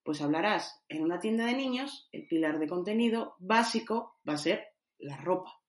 Pues 0.04 0.22
hablarás 0.22 0.82
en 0.88 1.02
una 1.02 1.20
tienda 1.20 1.46
de 1.46 1.54
niños, 1.54 2.08
el 2.12 2.28
pilar 2.28 2.60
de 2.60 2.68
contenido 2.68 3.36
básico 3.40 4.16
va 4.28 4.34
a 4.36 4.38
ser 4.38 4.68
la 4.98 5.18
ropa. 5.18 5.60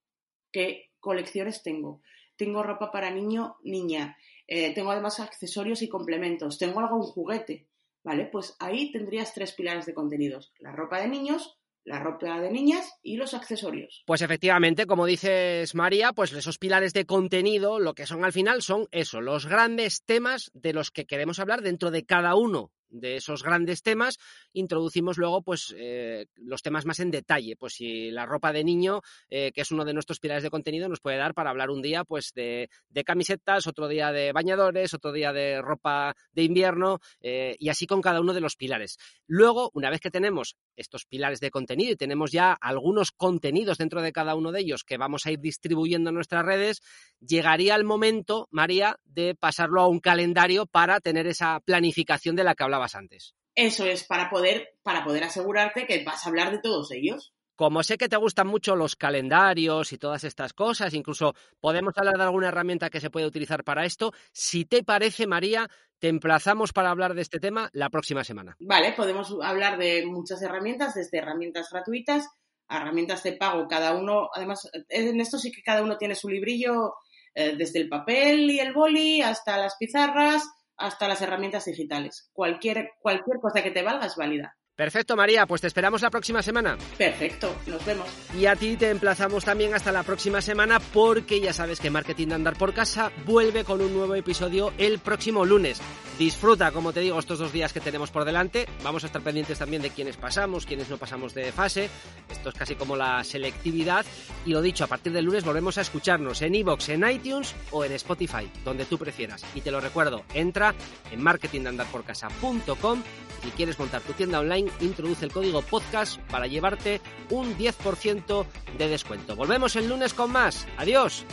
¿Qué 0.52 0.92
colecciones 1.00 1.62
tengo? 1.62 2.02
Tengo 2.36 2.62
ropa 2.62 2.92
para 2.92 3.10
niño, 3.10 3.56
niña. 3.64 4.16
Eh, 4.46 4.74
tengo 4.74 4.90
además 4.90 5.20
accesorios 5.20 5.82
y 5.82 5.88
complementos. 5.88 6.58
Tengo 6.58 6.80
algún 6.80 7.02
juguete. 7.02 7.66
¿Vale? 8.04 8.26
Pues 8.26 8.54
ahí 8.60 8.92
tendrías 8.92 9.34
tres 9.34 9.52
pilares 9.52 9.86
de 9.86 9.94
contenidos. 9.94 10.52
La 10.60 10.70
ropa 10.70 11.00
de 11.00 11.08
niños, 11.08 11.55
la 11.86 12.00
ropa 12.00 12.40
de 12.40 12.50
niñas 12.50 12.98
y 13.02 13.16
los 13.16 13.32
accesorios. 13.32 14.02
Pues 14.06 14.20
efectivamente, 14.20 14.86
como 14.86 15.06
dices 15.06 15.74
María, 15.74 16.12
pues 16.12 16.32
esos 16.32 16.58
pilares 16.58 16.92
de 16.92 17.06
contenido, 17.06 17.78
lo 17.78 17.94
que 17.94 18.06
son 18.06 18.24
al 18.24 18.32
final 18.32 18.60
son 18.60 18.86
eso, 18.90 19.20
los 19.20 19.46
grandes 19.46 20.02
temas 20.04 20.50
de 20.52 20.72
los 20.72 20.90
que 20.90 21.06
queremos 21.06 21.38
hablar 21.38 21.62
dentro 21.62 21.90
de 21.90 22.04
cada 22.04 22.34
uno 22.34 22.72
de 22.90 23.16
esos 23.16 23.42
grandes 23.42 23.82
temas, 23.82 24.18
introducimos 24.52 25.18
luego 25.18 25.42
pues 25.42 25.74
eh, 25.76 26.26
los 26.36 26.62
temas 26.62 26.86
más 26.86 27.00
en 27.00 27.10
detalle. 27.10 27.56
Pues 27.56 27.74
si 27.74 28.10
la 28.10 28.26
ropa 28.26 28.52
de 28.52 28.64
niño, 28.64 29.02
eh, 29.28 29.52
que 29.52 29.62
es 29.62 29.70
uno 29.70 29.84
de 29.84 29.92
nuestros 29.92 30.20
pilares 30.20 30.42
de 30.42 30.50
contenido, 30.50 30.88
nos 30.88 31.00
puede 31.00 31.16
dar 31.16 31.34
para 31.34 31.50
hablar 31.50 31.70
un 31.70 31.82
día 31.82 32.04
pues 32.04 32.32
de, 32.34 32.68
camisetas, 33.04 33.66
otro 33.66 33.88
día 33.88 34.12
de 34.12 34.32
bañadores, 34.32 34.94
otro 34.94 35.12
día 35.12 35.32
de 35.32 35.60
ropa 35.60 36.14
de 36.32 36.42
invierno 36.42 37.00
eh, 37.20 37.56
y 37.58 37.68
así 37.68 37.86
con 37.86 38.00
cada 38.00 38.20
uno 38.20 38.34
de 38.34 38.40
los 38.40 38.56
pilares. 38.56 38.98
Luego, 39.26 39.70
una 39.74 39.90
vez 39.90 40.00
que 40.00 40.10
tenemos 40.10 40.56
estos 40.76 41.04
pilares 41.04 41.40
de 41.40 41.50
contenido 41.50 41.92
y 41.92 41.96
tenemos 41.96 42.32
ya 42.32 42.52
algunos 42.52 43.12
contenidos 43.12 43.78
dentro 43.78 44.02
de 44.02 44.12
cada 44.12 44.34
uno 44.34 44.52
de 44.52 44.60
ellos 44.60 44.84
que 44.84 44.96
vamos 44.96 45.26
a 45.26 45.32
ir 45.32 45.40
distribuyendo 45.40 46.10
en 46.10 46.14
nuestras 46.14 46.44
redes, 46.44 46.82
llegaría 47.20 47.74
el 47.74 47.84
momento, 47.84 48.48
María, 48.50 48.98
de 49.04 49.34
pasarlo 49.34 49.80
a 49.80 49.88
un 49.88 50.00
calendario 50.00 50.66
para 50.66 51.00
tener 51.00 51.26
esa 51.26 51.60
planificación 51.60 52.36
de 52.36 52.44
la 52.44 52.54
que 52.54 52.64
hablamos 52.64 52.75
antes. 52.94 53.34
Eso 53.54 53.84
es, 53.86 54.04
para 54.04 54.28
poder, 54.28 54.78
para 54.82 55.04
poder 55.04 55.24
asegurarte 55.24 55.86
que 55.86 56.04
vas 56.04 56.24
a 56.24 56.28
hablar 56.28 56.50
de 56.50 56.58
todos 56.58 56.90
ellos. 56.92 57.32
Como 57.56 57.82
sé 57.82 57.96
que 57.96 58.10
te 58.10 58.18
gustan 58.18 58.46
mucho 58.46 58.76
los 58.76 58.96
calendarios 58.96 59.90
y 59.92 59.96
todas 59.96 60.24
estas 60.24 60.52
cosas, 60.52 60.92
incluso 60.92 61.34
podemos 61.58 61.94
hablar 61.96 62.18
de 62.18 62.24
alguna 62.24 62.48
herramienta 62.48 62.90
que 62.90 63.00
se 63.00 63.08
puede 63.08 63.26
utilizar 63.26 63.64
para 63.64 63.86
esto. 63.86 64.12
Si 64.30 64.66
te 64.66 64.84
parece, 64.84 65.26
María, 65.26 65.70
te 65.98 66.08
emplazamos 66.08 66.74
para 66.74 66.90
hablar 66.90 67.14
de 67.14 67.22
este 67.22 67.40
tema 67.40 67.70
la 67.72 67.88
próxima 67.88 68.24
semana. 68.24 68.56
Vale, 68.60 68.92
podemos 68.92 69.34
hablar 69.42 69.78
de 69.78 70.04
muchas 70.04 70.42
herramientas, 70.42 70.94
desde 70.94 71.16
herramientas 71.16 71.70
gratuitas 71.70 72.28
a 72.68 72.76
herramientas 72.76 73.22
de 73.22 73.32
pago. 73.32 73.66
Cada 73.68 73.94
uno, 73.94 74.28
además, 74.34 74.68
en 74.90 75.18
esto 75.18 75.38
sí 75.38 75.50
que 75.50 75.62
cada 75.62 75.82
uno 75.82 75.96
tiene 75.96 76.14
su 76.14 76.28
librillo, 76.28 76.94
eh, 77.38 77.54
desde 77.54 77.80
el 77.80 77.88
papel 77.90 78.50
y 78.50 78.60
el 78.60 78.72
boli 78.72 79.20
hasta 79.20 79.58
las 79.58 79.76
pizarras, 79.76 80.42
hasta 80.76 81.08
las 81.08 81.20
herramientas 81.22 81.64
digitales. 81.64 82.30
Cualquier, 82.32 82.90
cualquier 83.00 83.38
cosa 83.40 83.62
que 83.62 83.70
te 83.70 83.82
valga 83.82 84.06
es 84.06 84.16
válida. 84.16 84.56
Perfecto, 84.76 85.16
María, 85.16 85.46
pues 85.46 85.62
te 85.62 85.68
esperamos 85.68 86.02
la 86.02 86.10
próxima 86.10 86.42
semana. 86.42 86.76
Perfecto, 86.98 87.56
nos 87.66 87.84
vemos. 87.86 88.06
Y 88.38 88.44
a 88.44 88.56
ti 88.56 88.76
te 88.76 88.90
emplazamos 88.90 89.42
también 89.42 89.74
hasta 89.74 89.90
la 89.90 90.02
próxima 90.02 90.42
semana 90.42 90.80
porque 90.80 91.40
ya 91.40 91.54
sabes 91.54 91.80
que 91.80 91.88
Marketing 91.88 92.28
de 92.28 92.34
Andar 92.34 92.58
por 92.58 92.74
Casa 92.74 93.10
vuelve 93.24 93.64
con 93.64 93.80
un 93.80 93.94
nuevo 93.94 94.14
episodio 94.14 94.74
el 94.76 94.98
próximo 94.98 95.46
lunes. 95.46 95.80
Disfruta, 96.18 96.72
como 96.72 96.92
te 96.92 97.00
digo, 97.00 97.18
estos 97.18 97.38
dos 97.38 97.52
días 97.52 97.72
que 97.72 97.80
tenemos 97.80 98.10
por 98.10 98.24
delante. 98.24 98.66
Vamos 98.82 99.04
a 99.04 99.06
estar 99.06 99.20
pendientes 99.20 99.58
también 99.58 99.82
de 99.82 99.90
quiénes 99.90 100.16
pasamos, 100.16 100.64
quiénes 100.64 100.88
no 100.88 100.96
pasamos 100.96 101.34
de 101.34 101.52
fase. 101.52 101.90
Esto 102.30 102.48
es 102.48 102.54
casi 102.54 102.74
como 102.74 102.96
la 102.96 103.22
selectividad. 103.22 104.06
Y 104.46 104.52
lo 104.52 104.62
dicho, 104.62 104.84
a 104.84 104.86
partir 104.86 105.12
del 105.12 105.26
lunes 105.26 105.44
volvemos 105.44 105.76
a 105.76 105.82
escucharnos 105.82 106.40
en 106.42 106.54
iVoox, 106.54 106.88
en 106.88 107.10
iTunes 107.10 107.54
o 107.70 107.84
en 107.84 107.92
Spotify, 107.92 108.50
donde 108.64 108.86
tú 108.86 108.96
prefieras. 108.96 109.44
Y 109.54 109.60
te 109.60 109.70
lo 109.70 109.80
recuerdo, 109.80 110.24
entra 110.32 110.74
en 111.12 111.22
marketingdeandarporcasa.com 111.22 113.02
si 113.42 113.50
quieres 113.52 113.78
montar 113.78 114.02
tu 114.02 114.12
tienda 114.12 114.40
online, 114.40 114.70
introduce 114.80 115.24
el 115.24 115.30
código 115.30 115.62
podcast 115.62 116.18
para 116.22 116.48
llevarte 116.48 117.00
un 117.30 117.56
10% 117.56 118.44
de 118.76 118.88
descuento. 118.88 119.36
Volvemos 119.36 119.76
el 119.76 119.88
lunes 119.88 120.14
con 120.14 120.32
más. 120.32 120.66
Adiós. 120.76 121.24